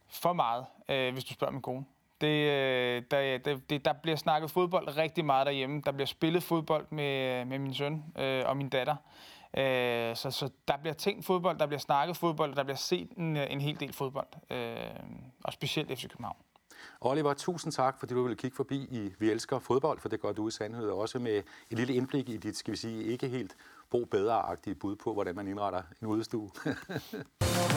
[0.08, 1.84] For meget, øh, hvis du spørger min kone.
[2.20, 5.82] Det, øh, der, der, det, der bliver snakket fodbold rigtig meget derhjemme.
[5.84, 8.96] Der bliver spillet fodbold med, med min søn øh, og min datter.
[9.56, 13.36] Øh, så, så der bliver tænkt fodbold, der bliver snakket fodbold, der bliver set en,
[13.36, 14.28] øh, en hel del fodbold.
[14.50, 14.76] Øh,
[15.44, 16.36] og specielt FC København.
[17.00, 20.32] Oliver, tusind tak, fordi du ville kigge forbi i Vi Elsker Fodbold, for det gør
[20.32, 23.56] du i sandhed også med et lille indblik i dit, skal vi sige, ikke helt
[23.90, 26.50] bo bedre-agtige bud på, hvordan man indretter en udestue.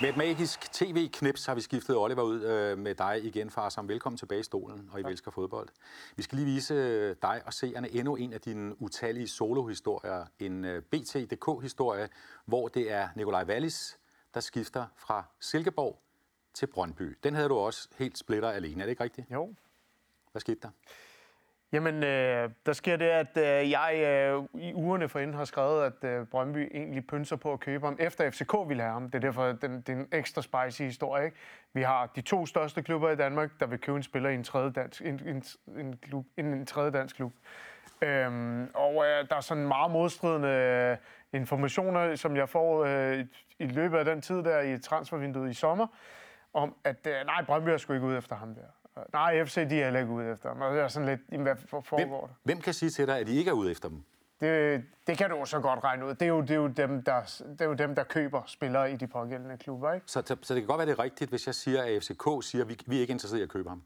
[0.00, 3.88] Med et magisk tv-knips har vi skiftet Oliver ud øh, med dig igen, far, som
[3.88, 5.68] velkommen tilbage i stolen, og I elsker fodbold.
[6.16, 10.64] Vi skal lige vise øh, dig og seerne endnu en af dine utallige solohistorier, en
[10.64, 12.08] øh, BT.dk-historie,
[12.44, 13.98] hvor det er Nikolaj Wallis,
[14.34, 16.02] der skifter fra Silkeborg
[16.54, 17.18] til Brøndby.
[17.22, 19.30] Den havde du også helt splitter alene, er det ikke rigtigt?
[19.30, 19.54] Jo.
[20.32, 20.70] Hvad skete der?
[21.72, 26.10] Jamen, øh, der sker det, at øh, jeg øh, i ugerne forinden har skrevet, at
[26.10, 29.04] øh, Brøndby egentlig pynser på at købe ham, efter FCK ville have ham.
[29.10, 31.24] Det er derfor, den, det er en ekstra spicy historie.
[31.24, 31.36] Ikke?
[31.72, 34.44] Vi har de to største klubber i Danmark, der vil købe en spiller i en
[34.44, 35.42] tredje dansk, en, en,
[35.78, 37.32] en, klub, en, en tredje dansk klub.
[38.02, 40.96] Øhm, og øh, der er sådan meget modstridende øh,
[41.40, 43.26] informationer, som jeg får øh, i,
[43.58, 45.86] i løbet af den tid der i transfervinduet i sommer,
[46.54, 48.60] om at øh, nej, Brøndby er sgu ikke ude efter ham der.
[49.12, 50.60] Nej, FC de er heller ikke ude efter ham.
[50.60, 52.34] Og det er sådan lidt, hvad for- Hvem, foregår der?
[52.42, 54.02] hvem kan sige til dig, at de ikke er ude efter dem?
[54.40, 56.10] Det, det kan du jo så godt regne ud.
[56.14, 58.92] Det er jo, det er jo, dem, der, det er jo dem, der køber spillere
[58.92, 59.92] i de pågældende klubber.
[59.92, 60.06] Ikke?
[60.06, 62.24] Så, så, så det kan godt være, det er rigtigt, hvis jeg siger, at FCK
[62.42, 63.82] siger, at vi, vi er ikke interesseret i at købe ham.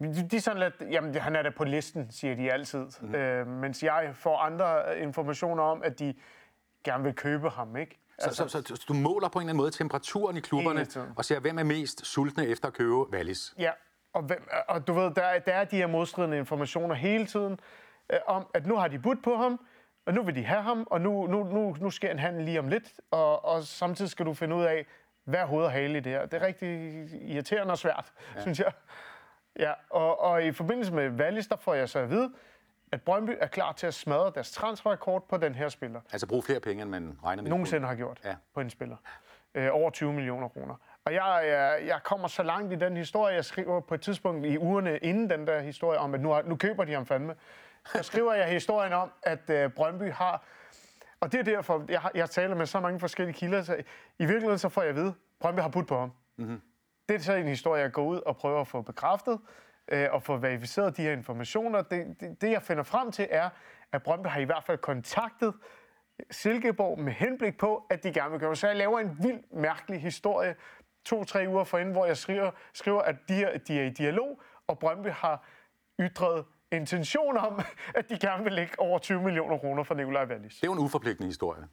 [0.00, 2.86] De, de er sådan lidt, jamen han er da på listen, siger de altid.
[3.00, 3.14] Mm.
[3.14, 6.14] Øh, mens jeg får andre informationer om, at de
[6.84, 7.76] gerne vil købe ham.
[7.76, 8.00] Ikke?
[8.18, 10.86] Så, altså, så, så, så du måler på en eller anden måde temperaturen i klubberne
[11.16, 13.54] og ser, hvem er mest sultne efter at købe Wallis.
[13.58, 13.70] Ja,
[14.14, 17.60] og, hvem, og du ved, der, er- der er de her modstridende informationer hele tiden,
[18.12, 19.60] øh, om at nu har de budt på ham,
[20.06, 22.58] og nu vil de have ham, og nu, nu, nu, nu sker en handel lige
[22.58, 24.86] om lidt, og, og samtidig skal du finde ud af,
[25.24, 26.26] hvad er hoved og hale i det her.
[26.26, 26.68] Det er rigtig
[27.22, 28.40] irriterende og svært, ja.
[28.40, 28.72] synes jeg.
[29.58, 32.32] Ja, og, og i forbindelse med Wallis, der får jeg så at vide,
[32.92, 36.00] at Brøndby er klar til at smadre deres transferrekord på den her spiller.
[36.12, 37.50] Altså bruge flere penge, end man regner med.
[37.50, 38.34] Nogensinde har gjort ja.
[38.54, 38.96] på en spiller.
[39.54, 40.74] Øh, over 20 millioner kroner.
[41.04, 44.46] Og jeg, jeg, jeg kommer så langt i den historie, jeg skriver på et tidspunkt
[44.46, 47.34] i ugerne inden den der historie om, at nu, nu køber de ham fandme.
[47.84, 50.44] Så skriver jeg historien om, at øh, Brøndby har...
[51.20, 53.74] Og det er derfor, jeg, jeg taler med så mange forskellige kilder, så
[54.18, 56.12] i virkeligheden så får jeg at vide, at Brøndby har budt på ham.
[56.36, 56.60] Mm-hmm.
[57.08, 59.38] Det er så en historie, jeg går ud og prøver at få bekræftet,
[59.88, 61.82] øh, og få verificeret de her informationer.
[61.82, 63.48] Det, det, det, jeg finder frem til, er,
[63.92, 65.54] at Brøndby har i hvert fald kontaktet
[66.30, 68.56] Silkeborg med henblik på, at de gerne vil gøre.
[68.56, 70.54] Så jeg laver en vild, mærkelig historie
[71.04, 74.78] to-tre uger forinden, hvor jeg skriver, skriver at de er, de er i dialog, og
[74.78, 75.44] Brøndby har
[76.00, 77.60] ytret intention om,
[77.98, 80.54] at de gerne vil lægge over 20 millioner kroner for Nikolaj Wallis.
[80.54, 81.68] Det er jo en uforpligtende historie.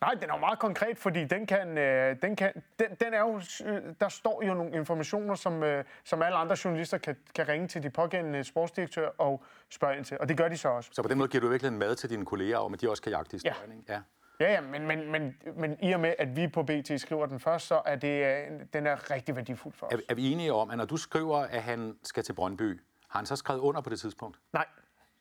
[0.00, 3.20] Nej, den er jo meget konkret, fordi den kan, øh, den kan, den, den er
[3.20, 7.48] jo, øh, der står jo nogle informationer, som, øh, som alle andre journalister kan, kan
[7.48, 10.18] ringe til de pågældende sportsdirektører og spørge ind til.
[10.20, 10.90] Og det gør de så også.
[10.92, 12.90] Så på den måde giver du virkelig en mad til dine kolleger om, at de
[12.90, 13.92] også kan jagte historien, ikke?
[13.92, 14.00] Ja.
[14.40, 17.40] Ja, ja, men, men, men, men i og med, at vi på BT skriver den
[17.40, 19.92] først, så er det, øh, den er rigtig værdifuld for os.
[19.92, 23.18] Er, er vi enige om, at når du skriver, at han skal til Brøndby, har
[23.18, 24.38] han så skrevet under på det tidspunkt?
[24.52, 24.66] Nej.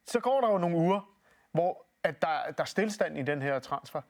[0.06, 1.02] Så går der jo nogle uger,
[1.52, 4.02] hvor at der, der er stillstand i den her transfer.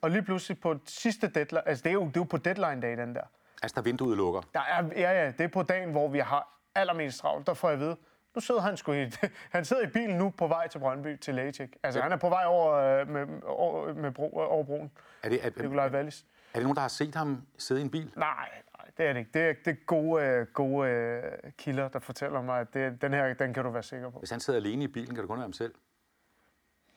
[0.00, 2.82] Og lige pludselig på sidste deadline, altså det er jo, det er jo på deadline
[2.82, 3.22] dag, den der.
[3.62, 4.40] Altså, der vinduet lukker.
[4.54, 7.46] Der er, ja, ja, det er på dagen, hvor vi har allermest travlt.
[7.46, 7.96] Der får jeg at vide,
[8.34, 9.10] nu sidder han sgu i,
[9.56, 11.76] han sidder i bilen nu på vej til Brøndby til lægetjek.
[11.82, 14.90] Altså han er på vej over, øh, med, over, med bro, over broen.
[15.22, 16.20] Er det, er, Nikolaj Wallis.
[16.54, 18.12] er det nogen, der har set ham sidde i en bil?
[18.16, 19.30] Nej, nej, det er det ikke.
[19.34, 21.22] Det er, det er gode, øh, gode øh,
[21.58, 24.18] kilder, der fortæller mig, at det, den her, den kan du være sikker på.
[24.18, 25.74] Hvis han sidder alene i bilen, kan det kun være ham selv.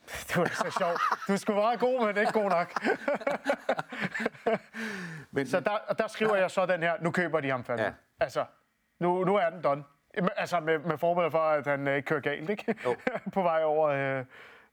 [0.27, 1.01] Det var så sjovt.
[1.27, 2.73] Du skulle være god, men ikke god nok.
[5.31, 7.83] Men, Så der, der skriver jeg så den her, nu køber de ham fandme.
[7.83, 7.89] Ja.
[7.89, 7.93] Ja.
[8.19, 8.45] Altså,
[8.99, 9.83] nu, nu er den done.
[10.37, 12.75] Altså med, med forbehold for, at han øh, ikke kører galt, ikke?
[12.85, 12.95] Jo.
[13.33, 14.25] på vej over, øh,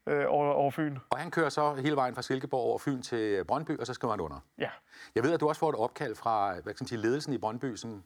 [0.07, 0.97] øh, over, over Fyn.
[1.09, 4.11] og han kører så hele vejen fra Silkeborg over Fyn til Brøndby, og så skriver
[4.13, 4.39] han under.
[4.57, 4.69] Ja.
[5.15, 7.75] Jeg ved, at du også får et opkald fra hvad kan sige, ledelsen i Brøndby,
[7.75, 8.03] som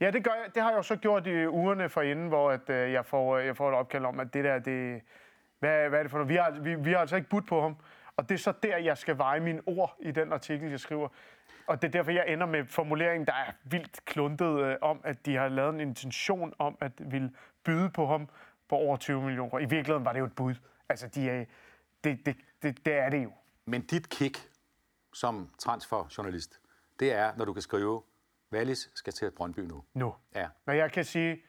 [0.00, 0.54] Ja, det, gør jeg.
[0.54, 3.56] det har jeg jo så gjort i ugerne forinden, hvor at, øh, jeg, får, jeg
[3.56, 5.00] får et opkald om, at det der, det,
[5.58, 6.28] hvad, hvad er det for noget?
[6.28, 7.76] Vi har, vi, vi har altså ikke budt på ham.
[8.16, 11.08] Og det er så der, jeg skal veje mine ord i den artikel, jeg skriver.
[11.68, 15.26] Og det er derfor, jeg ender med formuleringen, der er vildt kluntet øh, om, at
[15.26, 17.32] de har lavet en intention om at ville
[17.64, 18.28] byde på ham
[18.68, 19.58] på over 20 millioner.
[19.58, 20.54] I virkeligheden var det jo et bud.
[20.88, 21.44] Altså, de er,
[22.04, 23.32] det, det, det, det er det jo.
[23.64, 24.50] Men dit kick
[25.12, 26.60] som transferjournalist,
[27.00, 28.02] det er, når du kan skrive,
[28.52, 29.84] Wallis skal til Brøndby nu.
[29.94, 30.14] Nu.
[30.34, 30.48] Ja.
[30.66, 31.42] Når jeg kan sige,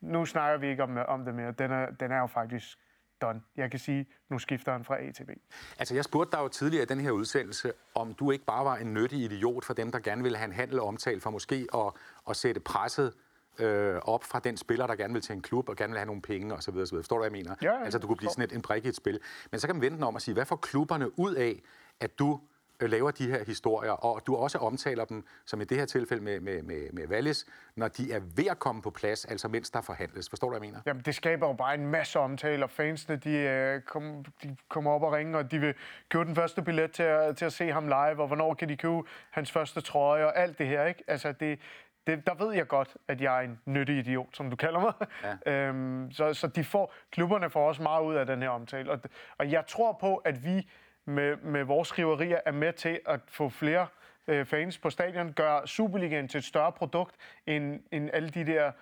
[0.00, 1.52] nu snakker vi ikke om, om det mere.
[1.52, 2.78] Den er, den er jo faktisk
[3.20, 3.40] done.
[3.56, 5.30] Jeg kan sige, nu skifter han fra A til B.
[5.78, 8.76] Altså, jeg spurgte dig jo tidligere i den her udsendelse, om du ikke bare var
[8.76, 11.92] en nyttig idiot for dem, der gerne ville have en handel omtalt for måske at,
[12.28, 13.12] at sætte presset
[13.58, 16.06] øh, op fra den spiller, der gerne vil til en klub og gerne vil have
[16.06, 16.76] nogle penge osv.
[16.76, 16.96] osv.
[16.96, 17.54] Forstår du, hvad jeg mener?
[17.62, 19.20] Ja, altså, du kunne blive sådan et, en brik i et spil.
[19.50, 21.62] Men så kan man vente om at sige, hvad får klubberne ud af,
[22.00, 22.40] at du
[22.80, 26.40] laver de her historier, og du også omtaler dem, som i det her tilfælde med,
[26.40, 29.80] med, med, med Wallis, når de er ved at komme på plads, altså mens der
[29.80, 30.28] forhandles.
[30.28, 30.82] Forstår du, hvad jeg mener?
[30.86, 34.90] Jamen, det skaber jo bare en masse omtale, og fansene, de, øh, kom, de kommer
[34.90, 35.74] op og ringer, og de vil
[36.08, 38.76] købe den første billet til at, til at se ham live, og hvornår kan de
[38.76, 41.04] købe hans første trøje, og alt det her, ikke?
[41.06, 41.58] Altså, det,
[42.06, 44.92] det, der ved jeg godt, at jeg er en nyttig idiot, som du kalder mig.
[45.24, 45.36] Ja.
[45.52, 48.90] Øhm, så så de får, klubberne får også meget ud af den her omtale.
[48.90, 49.00] Og,
[49.38, 50.68] og jeg tror på, at vi
[51.04, 53.86] med, med vores skriverier er med til at få flere
[54.28, 58.72] øh, fans på stadion, gøre Superligaen til et større produkt, end, end alle de der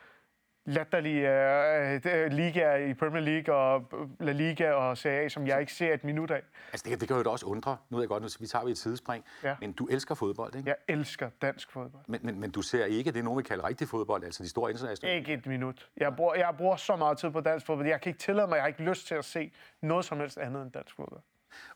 [0.68, 5.60] latterlige øh, øh, ligaer i Premier League og La Liga og Serie A, som jeg
[5.60, 6.42] ikke ser et minut af.
[6.72, 7.76] Altså, det, det kan jo da også undre.
[7.90, 9.24] Nu ved jeg godt, nu vi tager vi et sidespring.
[9.44, 9.56] Ja.
[9.60, 10.68] Men du elsker fodbold, ikke?
[10.68, 12.04] Jeg elsker dansk fodbold.
[12.08, 14.70] Men, men, men du ser ikke det, nogen vil kalde rigtig fodbold, altså de store
[14.70, 15.18] internationale.
[15.18, 15.90] Ikke et minut.
[15.96, 17.86] Jeg bruger, jeg bruger så meget tid på dansk fodbold.
[17.86, 19.52] Jeg kan ikke tillade mig, jeg har ikke lyst til at se
[19.82, 21.20] noget som helst andet end dansk fodbold.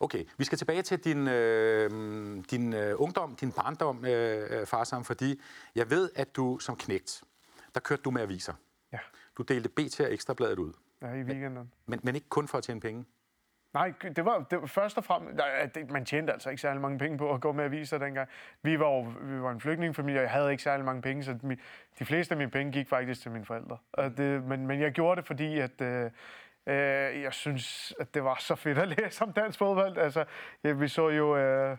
[0.01, 1.91] Okay, vi skal tilbage til din, øh,
[2.51, 5.41] din øh, ungdom, din barndom, øh, øh, farsam, fordi
[5.75, 7.23] jeg ved, at du som knægt,
[7.75, 8.53] der kørte du med aviser.
[8.93, 8.99] Ja,
[9.39, 11.73] Du delte BT og Ekstrabladet ud, ja i weekenden.
[11.87, 13.05] men, men ikke kun for at tjene penge.
[13.75, 15.37] Nej, det var, det var først og fremmest...
[15.37, 18.29] nej, det- Man tjente altså ikke særlig mange penge på at gå med aviser dengang.
[18.62, 21.39] Vi var jo vi var en flygtningefamilie, og jeg havde ikke særlig mange penge, så
[21.45, 21.61] mi-
[21.99, 23.79] de fleste af mine penge gik faktisk til mine forældre.
[23.93, 26.11] Og det, men, men jeg gjorde det, fordi at, øh,
[26.67, 29.99] øh, jeg synes, at det var så fedt at læse om dansk fodbold.
[29.99, 30.25] Altså,
[30.65, 31.37] ja, vi så jo...
[31.37, 31.77] Øh,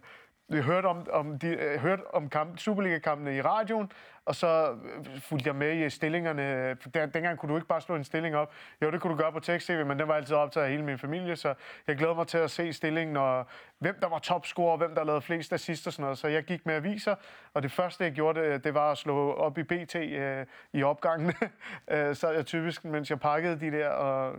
[0.49, 3.91] vi hørte om, om, de, øh, hørte om kamp, Superliga-kampene i radioen,
[4.25, 6.69] og så øh, fulgte jeg med i stillingerne.
[6.69, 8.53] Den, Der, dengang kunne du ikke bare slå en stilling op.
[8.81, 10.97] Jo, det kunne du gøre på tekst-tv, men den var altid optaget af hele min
[10.97, 11.53] familie, så
[11.87, 13.45] jeg glæder mig til at se stillingen, og
[13.79, 16.17] hvem der var topscorer, hvem der lavede flest assist og sådan noget.
[16.17, 17.15] Så jeg gik med aviser,
[17.53, 20.83] og det første, jeg gjorde, det, det var at slå op i BT øh, i
[20.83, 21.33] opgangen.
[21.87, 24.35] Øh, så jeg typisk, mens jeg pakkede de der, og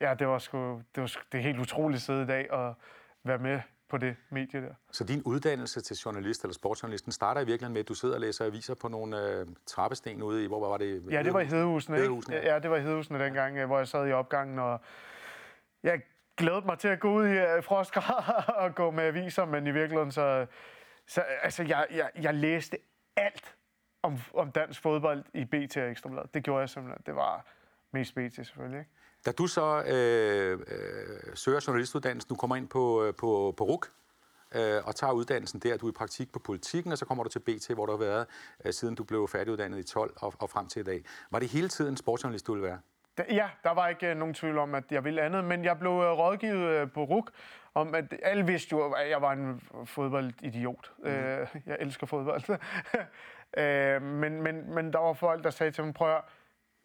[0.00, 2.50] ja, det var sgu, det var sgu, det er helt utroligt at sidde i dag
[2.52, 2.74] og
[3.24, 4.74] være med på det medie der.
[4.92, 8.14] Så din uddannelse til journalist eller sportsjournalist, den starter i virkeligheden med, at du sidder
[8.14, 11.04] og læser aviser på nogle øh, trappesten ude i, hvor var det?
[11.10, 12.20] Ja, det var i Hedehusene, ikke?
[12.32, 14.80] Ja, det var i Hedehusene dengang, øh, hvor jeg sad i opgangen, og
[15.82, 16.02] jeg
[16.36, 19.70] glædede mig til at gå ud i øh, frostgrader og gå med aviser, men i
[19.70, 20.46] virkeligheden så...
[21.06, 22.78] så altså, jeg, jeg, jeg læste
[23.16, 23.56] alt
[24.02, 26.34] om, om dansk fodbold i BT og Ekstrabladet.
[26.34, 27.02] Det gjorde jeg simpelthen.
[27.06, 27.46] Det var
[27.92, 28.90] mest BT selvfølgelig, ikke?
[29.26, 33.86] Da du så øh, øh, søger journalistuddannelsen, du kommer ind på, øh, på, på RUK,
[34.54, 37.30] øh, og tager uddannelsen der, du er i praktik på politikken, og så kommer du
[37.30, 38.26] til BT, hvor du har været,
[38.64, 41.04] øh, siden du blev færdiguddannet i 12 og, og frem til i dag.
[41.30, 42.78] Var det hele tiden sportsjournalist, du ville være?
[43.18, 45.78] Da- Ja, der var ikke øh, nogen tvivl om, at jeg ville andet, men jeg
[45.78, 47.30] blev øh, rådgivet øh, på RUK
[47.74, 50.92] om, at alle vidste jo, at jeg var en fodboldidiot.
[50.98, 51.08] Mm.
[51.10, 52.42] Øh, jeg elsker fodbold.
[53.62, 56.22] øh, men, men, men der var folk, der sagde til mig, prøv, at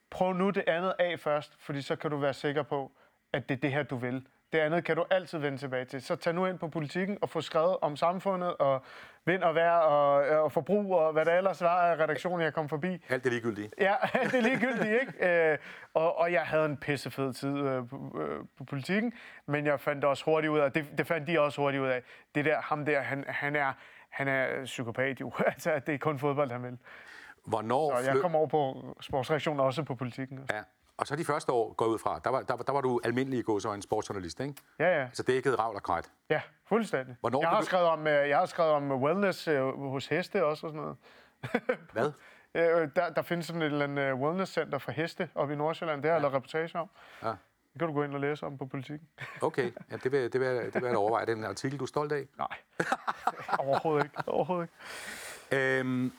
[0.10, 2.92] prøv nu det andet af først, fordi så kan du være sikker på,
[3.34, 4.28] at det er det her, du vil.
[4.54, 6.02] Det andet kan du altid vende tilbage til.
[6.02, 8.84] Så tag nu ind på politikken og få skrevet om samfundet og
[9.26, 12.70] vind og vejr og, og forbrug og hvad der ellers var af redaktionen, jeg kom
[12.70, 13.06] forbi.
[13.10, 13.72] Alt det ligegyldige.
[13.80, 13.96] Ja,
[14.32, 15.52] det er ligegyldigt, ikke?
[15.52, 15.58] Øh,
[15.94, 19.14] og, og jeg havde en pissefed tid øh, på, øh, på politikken,
[19.46, 22.02] men jeg fandt også hurtigt ud af, det, det fandt de også hurtigt ud af,
[22.36, 23.74] det der, ham der, han, han er,
[24.10, 25.32] han er psykopat jo.
[25.54, 26.78] altså, det er kun fodbold, han vil.
[27.46, 30.40] Hvornår Og jeg kom over på sportsreaktionen også på politikken.
[30.52, 30.64] Ja.
[30.98, 33.00] Og så de første år går ud fra, der var, der, var- der var du
[33.04, 34.54] almindelig i går så en sportsjournalist, ikke?
[34.80, 35.02] Ja, ja.
[35.04, 36.12] Altså dækket ravl og krat.
[36.30, 37.16] Ja, fuldstændig.
[37.20, 40.46] Hvornår jeg, har begy- skrevet om, øh, jeg har skrevet om wellness øh, hos heste
[40.46, 40.98] også og sådan noget.
[41.94, 42.12] Hvad?
[42.56, 46.02] Øh, der, der findes sådan et eller andet wellness-center for heste oppe i Nordsjælland.
[46.04, 46.90] Det har jeg lavet reportage om.
[47.24, 47.28] Ja.
[47.28, 49.08] Det kan du gå ind og læse om på politikken.
[49.42, 51.26] Okay, ja, det, vil, det, vil, det vil jeg overveje.
[51.26, 52.26] Det er en artikel, du er stolt af.
[52.38, 52.48] Nej,
[53.68, 54.18] overhovedet ikke.
[54.28, 54.70] Overhovedet
[55.52, 55.80] ikke.
[55.80, 56.12] Øhm,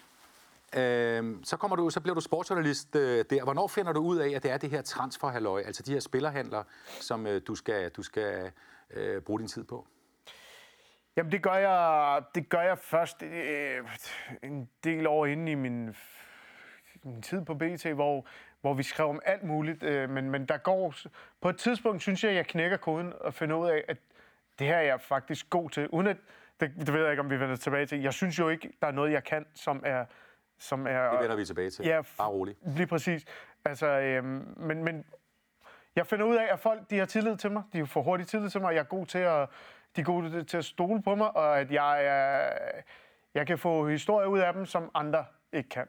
[0.76, 3.44] Øh, så, kommer du, så bliver du sportsjournalist øh, der.
[3.44, 6.62] Hvornår finder du ud af, at det er det her transferhalløj, altså de her spillerhandler,
[6.86, 8.52] som øh, du skal, du skal
[8.90, 9.86] øh, bruge din tid på?
[11.16, 13.84] Jamen, det gør jeg, det gør jeg først øh,
[14.42, 15.96] en del år inde i min,
[17.02, 18.26] min tid på BT, hvor,
[18.60, 19.82] hvor vi skrev om alt muligt.
[19.82, 20.94] Øh, men, men der går...
[21.40, 23.96] På et tidspunkt synes jeg, at jeg knækker koden og finder ud af, at
[24.58, 25.88] det her er jeg faktisk god til.
[25.88, 26.16] Uden at,
[26.60, 28.02] det, det ved jeg ikke, om vi vender tilbage til.
[28.02, 30.04] Jeg synes jo ikke, der er noget, jeg kan, som er...
[30.58, 31.84] Som er Det vender vi tilbage til.
[31.84, 32.56] Ja, Bare rolig.
[32.66, 33.24] Lige præcis.
[33.64, 35.04] Altså, øhm, men, men
[35.96, 37.62] jeg finder ud af, at folk de har tillid til mig.
[37.72, 38.74] De får hurtigt tillid til mig.
[38.74, 39.48] Jeg er god til at,
[39.96, 42.52] de er gode til at stole på mig, og at jeg, er,
[43.34, 45.86] jeg kan få historier ud af dem, som andre ikke kan.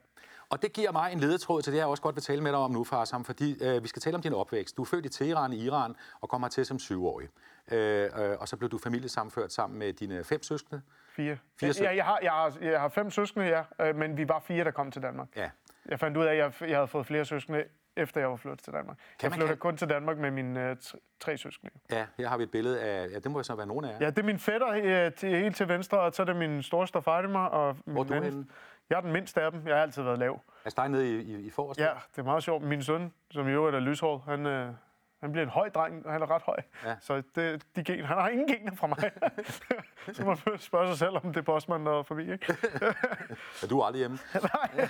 [0.49, 2.59] Og det giver mig en ledetråd til det, jeg også godt vil tale med dig
[2.59, 4.77] om nu, Farsam, fordi øh, vi skal tale om din opvækst.
[4.77, 7.29] Du er født i Teheran i Iran og kom hertil som syvårig.
[7.71, 10.81] Øh, øh, og så blev du familiesamført sammen med dine fem søskende.
[11.17, 11.37] Fire.
[11.59, 13.45] Fire sø- ja, jeg, har, jeg, har, jeg har fem søskende,
[13.79, 15.27] ja, øh, men vi var fire, der kom til Danmark.
[15.35, 15.49] Ja.
[15.85, 17.63] Jeg fandt ud af, at jeg, jeg havde fået flere søskende,
[17.95, 18.97] efter jeg var flyttet til Danmark.
[19.21, 20.75] jeg man- flyttede kan- kun til Danmark med mine øh,
[21.19, 21.71] tre, søskende.
[21.91, 23.97] Ja, her har vi et billede af, ja, det må så være nogen af jer.
[24.01, 24.67] Ja, det er min fætter
[25.07, 27.39] øh, til, helt til venstre, og så er det min storste Fatima.
[27.45, 28.45] Og min Hvor er du henne?
[28.89, 29.67] Jeg er den mindste af dem.
[29.67, 30.41] Jeg har altid været lav.
[30.65, 31.83] Altså dig nede i, i, i forreste?
[31.83, 32.63] Ja, det er meget sjovt.
[32.63, 34.69] Min søn, som i øvrigt er lyshåret, han, øh,
[35.21, 36.57] han bliver en høj dreng, og han er ret høj.
[36.85, 36.95] Ja.
[36.99, 38.97] Så det, de gen, han har ingen gener fra mig.
[40.15, 42.31] så må man spørge sig selv, om det er postmanden, der er forbi.
[42.31, 42.55] Ikke?
[43.63, 44.17] Er du aldrig hjemme?
[44.53, 44.87] Nej.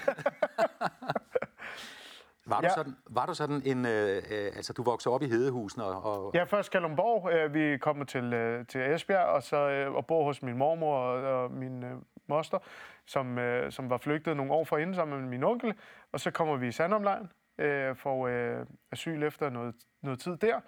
[2.46, 2.70] Var du, Ja.
[2.70, 3.86] sådan, var du sådan en...
[3.86, 6.04] Øh, øh, altså, du voksede op i Hedehusen og...
[6.06, 7.32] og Ja, først Kalundborg.
[7.34, 10.98] Øh, vi kommer til, øh, til Esbjerg, og så øh, og bor hos min mormor
[10.98, 11.92] og, og min øh,
[12.28, 12.58] moster,
[13.06, 15.74] som, øh, som var flygtet nogle år forinden sammen med min onkel.
[16.12, 20.60] Og så kommer vi i Sandomlejren, øh, får øh, asyl efter noget, noget tid der.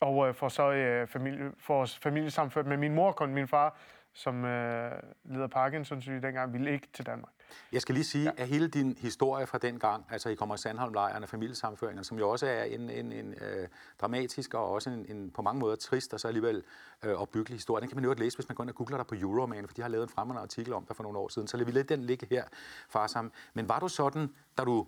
[0.00, 3.78] Og øh, får så øh, familie, får familiesamført med min mor, kun min far,
[4.14, 4.92] som øh,
[5.24, 7.32] lider Parkinson syge dengang, ville ikke til Danmark.
[7.72, 8.42] Jeg skal lige sige, ja.
[8.42, 12.18] at hele din historie fra den gang, altså I kommer i Sandholmlejren og familiesamføringen, som
[12.18, 13.68] jo også er en, en, en øh,
[14.00, 16.64] dramatisk og også en, en på mange måder trist og så alligevel
[17.02, 17.80] øh, opbyggelig historie.
[17.80, 19.68] Den kan man jo ikke læse, hvis man går ind og googler dig på Euroman,
[19.68, 21.48] for de har lavet en fremmede artikel om dig for nogle år siden.
[21.48, 22.44] Så lad vi lidt den ligge her,
[22.88, 23.32] far sammen.
[23.54, 24.86] Men var du sådan, da du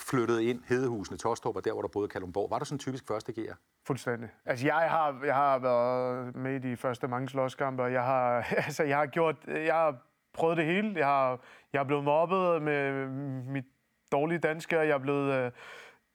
[0.00, 2.78] flyttede ind Hedehusene, Tostrup og der, hvor der boede i Kalundborg, var du sådan en
[2.78, 3.58] typisk første gear?
[3.86, 4.28] Fuldstændig.
[4.44, 8.46] Altså, jeg har, jeg har været med i de første mange slåskampe, og jeg har,
[8.66, 9.96] altså, jeg har gjort, jeg har
[10.32, 10.92] prøvet det hele.
[10.96, 11.40] Jeg har,
[11.72, 13.06] jeg er blevet mobbet med
[13.46, 13.64] mit
[14.12, 15.52] dårlige danske, og jeg er blevet, øh,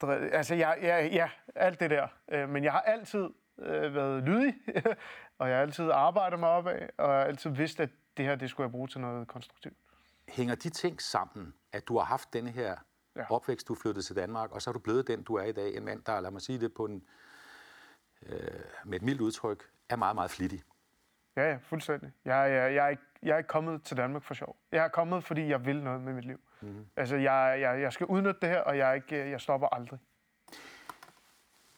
[0.03, 2.07] dre- altså, jeg, jeg, ja, alt det der.
[2.31, 3.29] Øh, Men jeg har altid
[3.59, 4.53] øh, været lydig,
[5.39, 8.35] og jeg har altid arbejdet mig opad, og jeg har altid vidst, at det her,
[8.35, 9.75] det skulle jeg bruge til noget konstruktivt.
[10.29, 12.75] Hænger de ting sammen, at du har haft denne her
[13.15, 13.31] ja.
[13.31, 15.77] Opvækst, du flyttede til Danmark, og så er du blevet den, du er i dag,
[15.77, 17.03] en mand, der, lad mig sige det på en,
[18.25, 18.39] øh,
[18.85, 20.63] med et mildt udtryk, er meget, meget flittig.
[21.35, 22.11] Ja, ja, fuldstændig.
[22.25, 24.57] Jeg, jeg, jeg, er ikke, jeg er ikke kommet til Danmark for sjov.
[24.71, 26.39] Jeg er kommet, fordi jeg vil noget med mit liv.
[26.61, 26.85] Mm.
[26.95, 29.99] Altså, jeg, jeg, jeg skal udnytte det her, og jeg, er ikke, jeg stopper aldrig.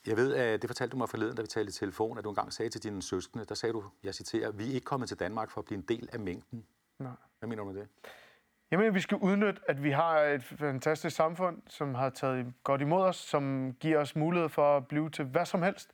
[0.08, 2.30] Jeg ved, at det fortalte du mig forleden, da vi talte i telefon, at du
[2.30, 5.20] engang sagde til dine søskende, der sagde du, jeg citerer, vi er ikke kommet til
[5.20, 6.66] Danmark for at blive en del af mængden.
[7.00, 7.12] Nej.
[7.40, 7.88] Hvad mener du med det?
[8.72, 12.82] Jeg mener, vi skal udnytte, at vi har et fantastisk samfund, som har taget godt
[12.82, 15.92] imod os, som giver os mulighed for at blive til hvad som helst.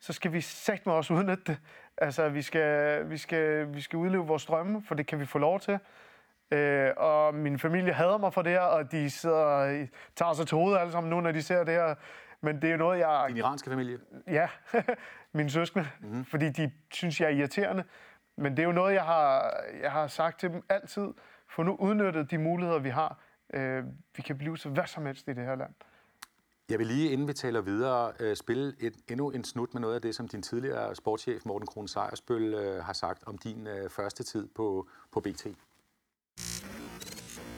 [0.00, 1.58] Så skal vi sagt med også udnytte det.
[1.96, 5.38] Altså, vi skal, vi, skal, vi skal udleve vores drømme, for det kan vi få
[5.38, 5.78] lov til.
[6.50, 10.56] Øh, og min familie hader mig for det her, og de sidder tager sig til
[10.56, 11.94] hovedet alle sammen nu, når de ser det her.
[12.40, 13.24] Men det er jo noget, jeg...
[13.28, 13.98] Din iranske familie?
[14.26, 14.48] Ja,
[15.32, 16.24] mine søskende, mm-hmm.
[16.24, 17.84] fordi de synes, jeg er irriterende.
[18.36, 21.08] Men det er jo noget, jeg har, jeg har sagt til dem altid.
[21.56, 23.18] Få nu udnyttet de muligheder, vi har.
[23.54, 23.84] Øh,
[24.16, 25.74] vi kan blive så hvad som helst i det her land.
[26.68, 29.94] Jeg vil lige, inden vi taler videre, øh, spille et, endnu en snut med noget
[29.94, 33.90] af det, som din tidligere sportschef Morten Krohn Sejersbøl øh, har sagt om din øh,
[33.90, 35.46] første tid på, på BT.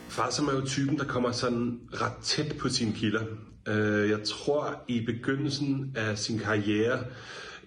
[0.09, 3.25] Farsom er jo typen, der kommer sådan ret tæt på sine kilder.
[3.69, 7.05] Øh, jeg tror, i begyndelsen af sin karriere,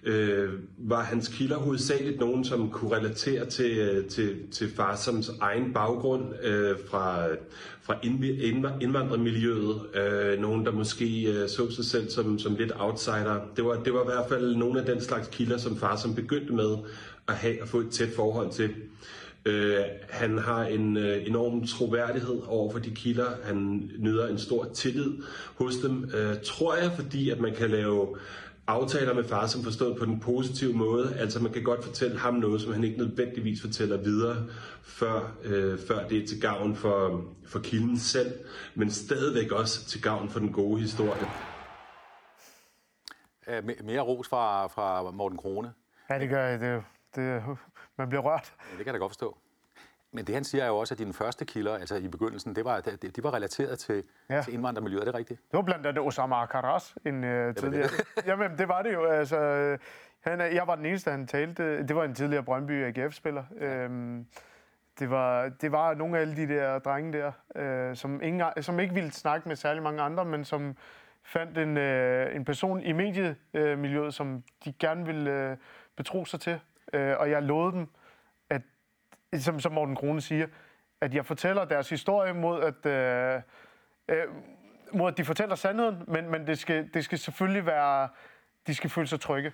[0.02, 5.72] øh, var hans kilder hovedsageligt nogen, som kunne relatere til, øh, til, til Farsams egen
[5.72, 7.26] baggrund øh, fra,
[7.82, 7.94] fra
[8.80, 9.80] indvandrermiljøet.
[9.94, 13.40] Øh, nogen, der måske øh, så sig selv som, som lidt outsider.
[13.56, 16.52] Det var, det var i hvert fald nogle af den slags kilder, som Farsam begyndte
[16.52, 16.76] med
[17.28, 18.70] at have og få et tæt forhold til.
[19.44, 23.26] Øh, han har en øh, enorm troværdighed over for de kilder.
[23.44, 25.12] Han nyder en stor tillid
[25.54, 26.10] hos dem.
[26.14, 28.16] Øh, tror jeg, fordi at man kan lave
[28.68, 31.16] aftaler med far, som forstået på den positive måde.
[31.18, 34.46] Altså man kan godt fortælle ham noget, som han ikke nødvendigvis fortæller videre,
[34.82, 38.32] før, øh, før det er til gavn for, for kilden selv,
[38.74, 41.26] men stadigvæk også til gavn for den gode historie.
[43.48, 45.72] Øh, mere ros fra, fra Morten Krone.
[46.10, 46.60] Ja, det gør jeg.
[46.60, 46.82] Det,
[47.14, 47.42] det,
[47.98, 48.54] man bliver rørt.
[48.58, 49.38] Ja, det kan jeg da godt forstå.
[50.18, 52.64] Men det han siger er jo også, at dine første kilder, altså i begyndelsen, det
[52.64, 54.42] var, de, de var relateret til, ja.
[54.42, 55.00] til indvandrermiljøet.
[55.00, 55.40] Er det rigtigt?
[55.50, 57.88] Det var blandt andet Osama Akaras, en uh, tidligere.
[58.26, 59.04] Jamen, det var det jo.
[59.04, 59.38] Altså,
[60.20, 61.82] han, jeg var den eneste, han talte.
[61.82, 63.44] Det var en tidligere Brøndby AGF-spiller.
[63.60, 63.66] Ja.
[63.66, 64.26] Øhm,
[64.98, 68.80] det var, det var nogle af alle de der drenge der, øh, som, ingen, som
[68.80, 70.76] ikke ville snakke med særlig mange andre, men som
[71.22, 75.56] fandt en, øh, en person i mediemiljøet, øh, som de gerne ville øh,
[75.96, 76.60] betro sig til.
[76.92, 77.88] Øh, og jeg lovede dem,
[79.36, 80.46] som, som Morten Krone siger,
[81.00, 83.42] at jeg fortæller deres historie mod, at, øh,
[84.08, 84.24] øh,
[84.92, 88.08] mod at de fortæller sandheden, men, men det, skal, det skal selvfølgelig være,
[88.66, 89.52] de skal føle sig trygge.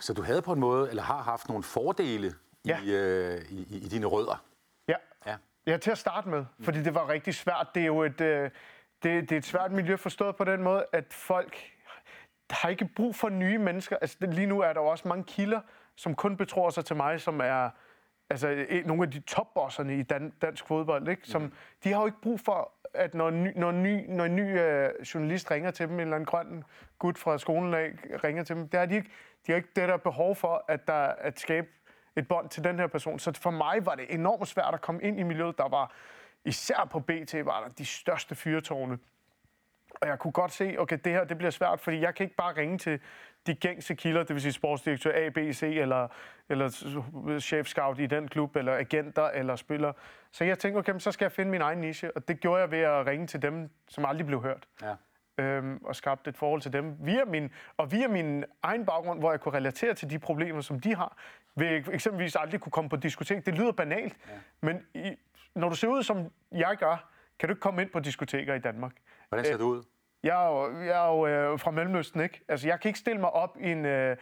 [0.00, 2.34] Så du havde på en måde, eller har haft nogle fordele
[2.66, 2.80] ja.
[2.82, 4.44] i, øh, i, i dine rødder?
[4.88, 4.94] Ja.
[5.26, 5.36] ja.
[5.66, 7.68] Ja, til at starte med, fordi det var rigtig svært.
[7.74, 8.50] Det er jo et, øh,
[9.02, 11.56] det, det er et svært miljø forstået på den måde, at folk
[12.50, 13.96] har ikke brug for nye mennesker.
[13.96, 15.60] Altså, lige nu er der jo også mange kilder,
[15.96, 17.70] som kun betror sig til mig, som er
[18.30, 21.08] altså, nogle af de topbosserne i dan, dansk fodbold.
[21.08, 21.22] Ikke?
[21.24, 21.52] Som, mm.
[21.84, 25.14] De har jo ikke brug for, at når, ny, når, ny, når en ny uh,
[25.14, 26.64] journalist ringer til dem, en eller anden grøn
[26.98, 27.92] gut fra skolen af
[28.24, 29.10] ringer til dem, det har de ikke.
[29.46, 31.68] De har ikke det der behov for, at, der, at skabe
[32.16, 33.18] et bånd til den her person.
[33.18, 35.58] Så for mig var det enormt svært at komme ind i miljøet.
[35.58, 35.92] Der var,
[36.44, 38.98] især på BT, var der de største fyrtårne.
[40.00, 42.36] Og jeg kunne godt se, okay, det her det bliver svært, fordi jeg kan ikke
[42.36, 43.00] bare ringe til
[43.46, 46.08] de gængse kilder, det vil sige sportsdirektør A, B, C, eller,
[46.48, 49.92] eller chef scout i den klub, eller agenter, eller spiller.
[50.32, 52.70] Så jeg tænkte, okay, så skal jeg finde min egen niche, og det gjorde jeg
[52.70, 54.68] ved at ringe til dem, som aldrig blev hørt.
[54.82, 54.94] Ja.
[55.38, 59.30] Øhm, og skabte et forhold til dem via min, og via min egen baggrund, hvor
[59.30, 61.16] jeg kunne relatere til de problemer, som de har.
[61.54, 63.46] Ved eksempelvis aldrig kunne komme på diskotek.
[63.46, 64.32] Det lyder banalt, ja.
[64.60, 65.16] men i,
[65.54, 68.58] når du ser ud, som jeg gør, kan du ikke komme ind på diskoteker i
[68.58, 68.92] Danmark.
[69.28, 69.82] Hvordan ser du ud?
[70.22, 72.44] Jeg er jo, jeg er jo øh, fra Mellemøsten, ikke?
[72.48, 73.86] Altså, jeg kan ikke stille mig op i en...
[73.86, 74.16] Øh,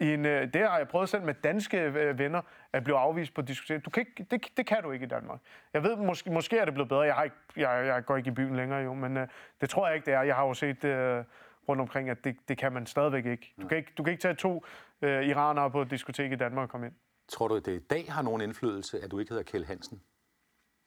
[0.00, 3.34] i en, øh, det har jeg prøvet selv med danske øh, venner, at blive afvist
[3.34, 3.84] på diskotek.
[3.84, 5.40] Du kan ikke, det, det kan du ikke i Danmark.
[5.72, 7.00] Jeg ved, måske, måske er det blevet bedre.
[7.00, 9.28] Jeg, har ikke, jeg, jeg går ikke i byen længere, jo, men øh,
[9.60, 10.22] det tror jeg ikke, det er.
[10.22, 11.24] Jeg har jo set øh,
[11.68, 13.54] rundt omkring, at det, det kan man stadigvæk ikke.
[13.62, 14.64] Du kan ikke, du kan ikke tage to
[15.02, 16.94] øh, iranere på et diskotek i Danmark og komme ind.
[17.28, 20.02] Tror du, at det i dag har nogen indflydelse, at du ikke hedder Kjell Hansen,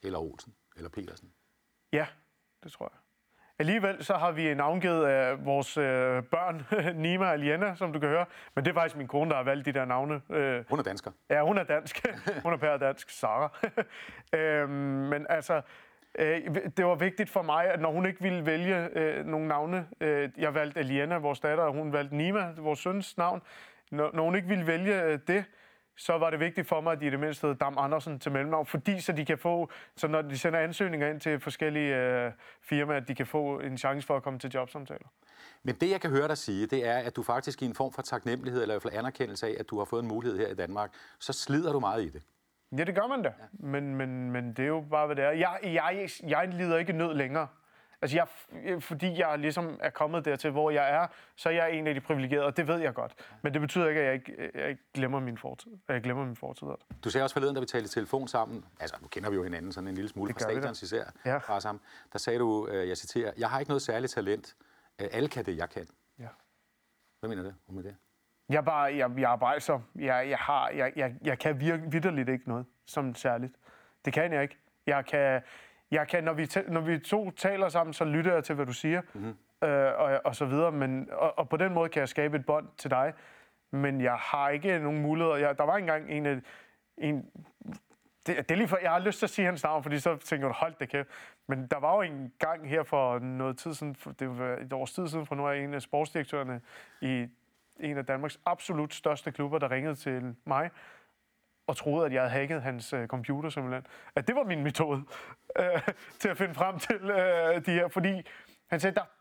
[0.03, 1.31] eller Olsen, eller Petersen?
[1.93, 2.07] Ja,
[2.63, 3.04] det tror jeg.
[3.59, 6.65] Alligevel så har vi navngivet af vores øh, børn,
[7.03, 8.25] Nima og Liana, som du kan høre.
[8.55, 10.21] Men det er faktisk min kone, der har valgt de der navne.
[10.29, 11.11] Øh, hun er dansker.
[11.29, 12.07] Ja, hun er dansk.
[12.43, 13.09] hun er pære dansk.
[13.09, 13.49] Sara.
[14.39, 15.61] øh, men altså,
[16.19, 19.87] øh, det var vigtigt for mig, at når hun ikke ville vælge øh, nogle navne,
[20.01, 23.41] øh, jeg valgte Liana, vores datter, og hun valgte Nima, vores søns navn.
[23.91, 25.45] Når, når hun ikke ville vælge øh, det,
[25.97, 28.31] så var det vigtigt for mig, at de i det mindste hedder Dam Andersen til
[28.31, 32.31] mellemnavn, fordi så de kan få, så når de sender ansøgninger ind til forskellige øh,
[32.61, 35.07] firmaer, at de kan få en chance for at komme til jobsamtaler.
[35.63, 37.93] Men det, jeg kan høre dig sige, det er, at du faktisk i en form
[37.93, 40.47] for taknemmelighed, eller i hvert fald anerkendelse af, at du har fået en mulighed her
[40.47, 42.21] i Danmark, så slider du meget i det.
[42.77, 43.29] Ja, det gør man da.
[43.39, 43.45] Ja.
[43.67, 45.31] Men, men, men det er jo bare, hvad det er.
[45.31, 47.47] Jeg, jeg, jeg lider ikke nød længere.
[48.05, 48.17] Altså,
[48.63, 51.93] jeg, fordi jeg ligesom er kommet dertil, hvor jeg er, så er jeg en af
[51.93, 53.13] de privilegerede, og det ved jeg godt.
[53.41, 55.71] Men det betyder ikke, at jeg ikke, jeg ikke glemmer min fortid.
[55.89, 56.67] Jeg glemmer min fortid.
[57.03, 59.43] Du sagde også forleden, da vi talte i telefon sammen, altså nu kender vi jo
[59.43, 61.37] hinanden sådan en lille smule Det fra stadions især, Ja.
[61.37, 61.81] fra sammen,
[62.13, 64.55] der sagde du, øh, jeg citerer, jeg har ikke noget særligt talent.
[65.01, 65.87] Øh, Alle kan det, jeg kan.
[66.19, 66.27] Ja.
[67.19, 67.95] Hvad mener du med det?
[68.49, 69.83] Jeg er bare, jeg, jeg er arbejdsom.
[69.95, 73.53] Jeg, jeg, har, jeg, jeg, jeg kan virke vidderligt ikke noget som særligt.
[74.05, 74.57] Det kan jeg ikke.
[74.87, 75.41] Jeg kan,
[75.91, 78.73] jeg kan når, vi når vi to taler sammen, så lytter jeg til, hvad du
[78.73, 79.67] siger, mm-hmm.
[79.69, 80.71] øh, og, og så videre.
[80.71, 83.13] Men, og, og på den måde kan jeg skabe et bånd til dig.
[83.71, 85.35] Men jeg har ikke nogen muligheder.
[85.35, 86.41] Jeg, der var engang en af...
[86.97, 87.25] En,
[88.27, 90.17] det, det er lige for, jeg har lyst til at sige hans navn, fordi så
[90.17, 91.09] tænker du, hold det kæft.
[91.47, 94.73] Men der var jo en gang her for noget tid siden, for det var et
[94.73, 96.61] års tid siden, for nu er jeg en af sportsdirektørerne
[97.01, 97.27] i
[97.79, 100.69] en af Danmarks absolut største klubber, der ringede til mig
[101.67, 103.85] og troede, at jeg havde hacket hans øh, computer simpelthen.
[104.15, 105.03] At det var min metode
[105.59, 105.81] øh,
[106.19, 107.87] til at finde frem til øh, de her.
[107.87, 108.21] Fordi
[108.69, 109.11] han sagde, der er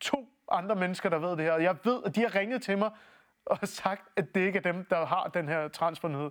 [0.00, 1.52] to andre mennesker, der ved det her.
[1.52, 2.90] Og jeg ved, at de har ringet til mig
[3.46, 6.30] og sagt, at det ikke er dem, der har den her transfernyhed.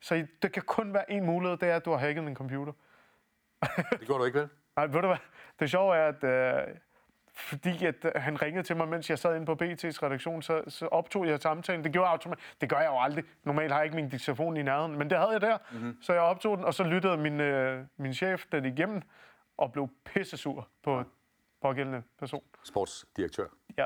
[0.00, 2.72] Så det kan kun være en mulighed, det er, at du har hacket min computer.
[3.90, 4.48] Det gjorde du ikke, vel?
[4.76, 5.16] Nej, ved du hvad?
[5.60, 6.74] Det sjove er, at øh,
[7.36, 10.62] fordi at øh, han ringede til mig, mens jeg sad inde på BT's redaktion, så,
[10.68, 11.84] så optog jeg samtalen.
[11.84, 12.60] Det gjorde jeg automatisk.
[12.60, 13.24] Det gør jeg jo aldrig.
[13.44, 15.58] Normalt har jeg ikke min diktafon i nærheden, men det havde jeg der.
[15.72, 16.02] Mm-hmm.
[16.02, 19.02] Så jeg optog den, og så lyttede min, øh, min chef den igennem,
[19.56, 21.04] og blev pissesur på
[21.62, 22.42] pågældende person.
[22.64, 23.46] Sportsdirektør.
[23.78, 23.84] Ja.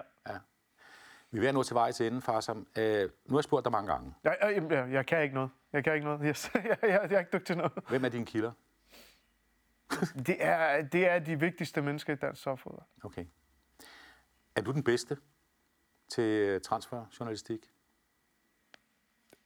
[1.31, 2.41] Vi er ved at nå til vej til enden, far.
[2.41, 4.15] Som, øh, nu har jeg spurgt dig mange gange.
[4.25, 5.51] Jeg, jeg, jeg, jeg kan ikke noget.
[5.73, 6.21] Jeg kan ikke noget.
[6.25, 6.51] Yes.
[6.55, 7.73] jeg, jeg, jeg er ikke dygtig til noget.
[7.89, 8.53] Hvem er dine kilder?
[10.27, 12.87] Det er, det er de vigtigste mennesker i dansk softfodbold.
[13.05, 13.25] Okay.
[14.57, 15.17] Er du den bedste
[16.09, 17.71] til øh, transferjournalistik?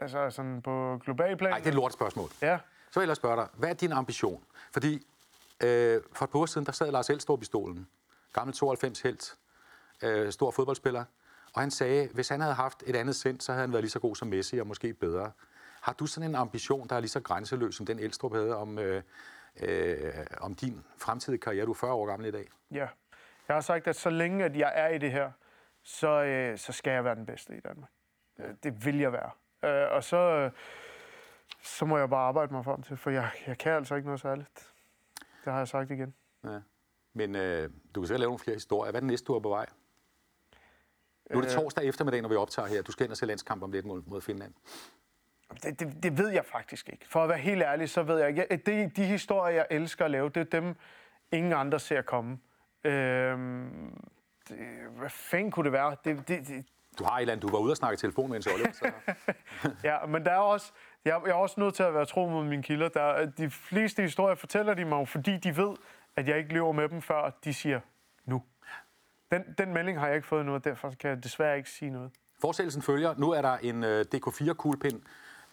[0.01, 1.51] Altså sådan på global plan.
[1.51, 2.31] Nej, det er et lortspørgsmål.
[2.43, 2.59] Ja.
[2.91, 4.45] Så vil jeg spørge dig, hvad er din ambition?
[4.73, 5.07] Fordi
[5.63, 7.89] øh, for et par uger siden, der sad Lars Elstrup i stolen.
[8.33, 9.37] Gammel 92-helt,
[10.03, 11.05] øh, stor fodboldspiller.
[11.55, 13.91] Og han sagde, hvis han havde haft et andet sind, så havde han været lige
[13.91, 15.33] så god som Messi, og måske bedre.
[15.81, 18.79] Har du sådan en ambition, der er lige så grænseløs, som den Elstrup havde om,
[18.79, 19.03] øh,
[19.61, 21.67] øh, om din fremtidige karriere?
[21.67, 22.49] Du er 40 år gammel i dag.
[22.71, 22.89] Ja.
[23.49, 25.31] Jeg har sagt, at så længe at jeg er i det her,
[25.83, 27.91] så, øh, så skal jeg være den bedste i Danmark.
[28.39, 28.45] Ja.
[28.63, 29.31] Det vil jeg være.
[29.65, 30.51] Øh, og så, øh,
[31.63, 34.21] så må jeg bare arbejde mig frem til, for jeg, jeg kan altså ikke noget
[34.21, 34.73] særligt.
[35.45, 36.15] Det har jeg sagt igen.
[36.45, 36.61] Ja.
[37.13, 38.91] Men øh, du kan sikkert lave nogle flere historier.
[38.91, 39.67] Hvad er den næste, du er på vej?
[41.31, 42.83] Nu er det torsdag eftermiddag, når vi optager her.
[42.83, 44.55] Du skal ind og se landskamp om lidt mod, mod Finland.
[45.63, 47.09] Det, det, det ved jeg faktisk ikke.
[47.09, 48.57] For at være helt ærlig, så ved jeg ikke.
[48.57, 50.77] Det, de historier, jeg elsker at lave, det er dem,
[51.33, 52.39] ingen andre ser komme.
[52.85, 54.01] Øhm,
[54.49, 54.57] det,
[54.99, 55.97] hvad fanden kunne det være?
[56.05, 56.64] Det, det, det,
[56.99, 58.72] Du har et eller andet, du var ude og snakke i telefon med Oliver.
[58.72, 58.91] Så...
[59.85, 60.72] Ja, men der er også,
[61.05, 62.89] jeg, jeg er også nødt til at være tro mod mine kilder.
[62.89, 65.76] Der, er- de fleste historier fortæller de mig jo, fordi de ved,
[66.16, 67.80] at jeg ikke lever med dem, før de siger
[68.24, 68.43] nu.
[69.30, 71.91] Den, den melding har jeg ikke fået endnu, og derfor kan jeg desværre ikke sige
[71.91, 72.11] noget.
[72.41, 73.14] Fortsættelsen følger.
[73.18, 75.03] Nu er der en øh, DK4-kuglepind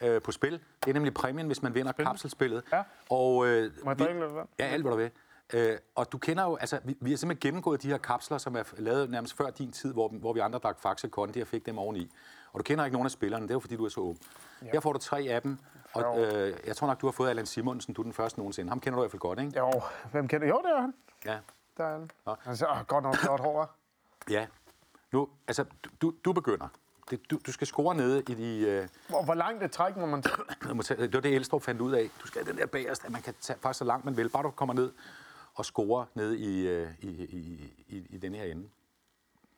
[0.01, 0.51] øh, på spil.
[0.83, 2.63] Det er nemlig præmien, hvis man vinder kapselspillet.
[2.73, 2.83] Ja.
[3.09, 4.47] Og, øh, Må jeg drikke lidt vand?
[4.59, 5.11] Ja, alt hvad du vil.
[5.53, 8.55] Øh, og du kender jo, altså, vi, vi har simpelthen gennemgået de her kapsler, som
[8.55, 11.65] er lavet nærmest før din tid, hvor, hvor vi andre drak Faxe Kondi og fik
[11.65, 12.11] dem oveni.
[12.53, 14.17] Og du kender ikke nogen af spillerne, det er jo fordi, du er så ung.
[14.61, 14.67] Ja.
[14.73, 15.57] Her får du tre af dem,
[15.93, 18.69] og øh, jeg tror nok, du har fået Allan Simonsen, du er den første nogensinde.
[18.69, 19.57] Ham kender du i hvert fald godt, ikke?
[19.59, 19.81] Jo,
[20.11, 20.93] hvem kender Jo, det er han.
[21.25, 21.37] Ja.
[21.77, 22.09] Der er han.
[22.25, 22.35] Nå.
[22.45, 23.75] Altså, åh, godt nok godt hår?
[24.29, 24.47] Ja.
[25.11, 25.65] Nu, altså,
[26.01, 26.67] du, du begynder.
[27.09, 28.59] Det, du, du skal score nede i de...
[28.59, 31.91] Øh, Hvor, hvor langt et træk må man tage- Det var det, Elstrup fandt ud
[31.91, 32.09] af.
[32.21, 34.29] Du skal have den der bagerst, at man kan tage faktisk så langt man vil.
[34.29, 34.91] Bare du kommer ned
[35.53, 38.69] og scorer ned i, øh, i, i, i, i den her ende.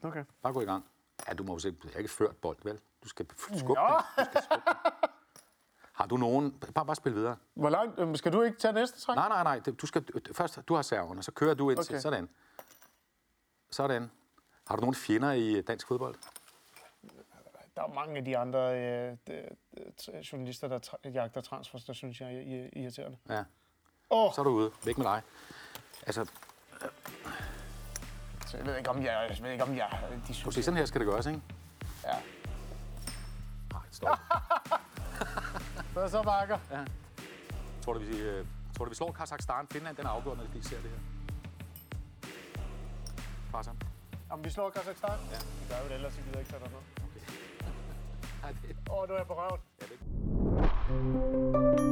[0.04, 0.24] Okay.
[0.42, 0.86] Bare gå i gang.
[1.28, 2.80] Ja, du må jo se, det er ikke ført bold, vel?
[3.04, 3.56] Du skal skubbe den.
[3.56, 4.84] Du skal skubbe den.
[5.94, 6.52] Har du nogen...
[6.76, 7.38] Bare, bare spil videre.
[7.54, 8.00] Hvor langt?
[8.00, 9.16] øhm, Skal du ikke tage næste træk?
[9.16, 9.60] Nej, nej, nej.
[9.60, 11.94] Du skal, først, du har serven, og så kører du ind til.
[11.94, 12.02] Okay.
[12.02, 12.30] Sådan.
[13.72, 14.12] Sådan.
[14.68, 16.16] Har du nogle fjender i dansk fodbold?
[17.76, 19.50] Der er mange af de andre øh, de,
[20.08, 23.18] de, journalister, der tra- jagter transfers, der synes jeg er ir- irriterende.
[23.30, 23.44] Ja.
[24.12, 24.72] Åh, Så er du ude.
[24.86, 25.22] Væk med dig.
[26.02, 26.26] Altså,
[28.46, 30.64] så jeg ved ikke, om jeg, jeg ved ikke, om jeg, de du synes, se,
[30.64, 31.42] sådan her skal det gøres, ikke?
[32.04, 32.14] ja.
[33.72, 34.18] Nej, stop.
[35.94, 36.58] Hvad så, Marker?
[37.82, 38.46] Tror du, vi, øh,
[38.78, 39.68] tror du, vi slår Kazakhstan?
[39.72, 40.98] Finland, den er afgjort, når vi ser det her.
[43.52, 43.82] Bare sammen.
[44.30, 45.10] Om vi slår Kazakhstan?
[45.32, 45.36] Ja.
[45.36, 46.86] Det gør vi det, ellers så gider ikke tage dig noget.
[46.98, 48.58] Okay.
[48.68, 49.60] Det, Åh, oh, nu er jeg på røven.
[49.82, 49.86] ja,
[51.78, 51.83] det.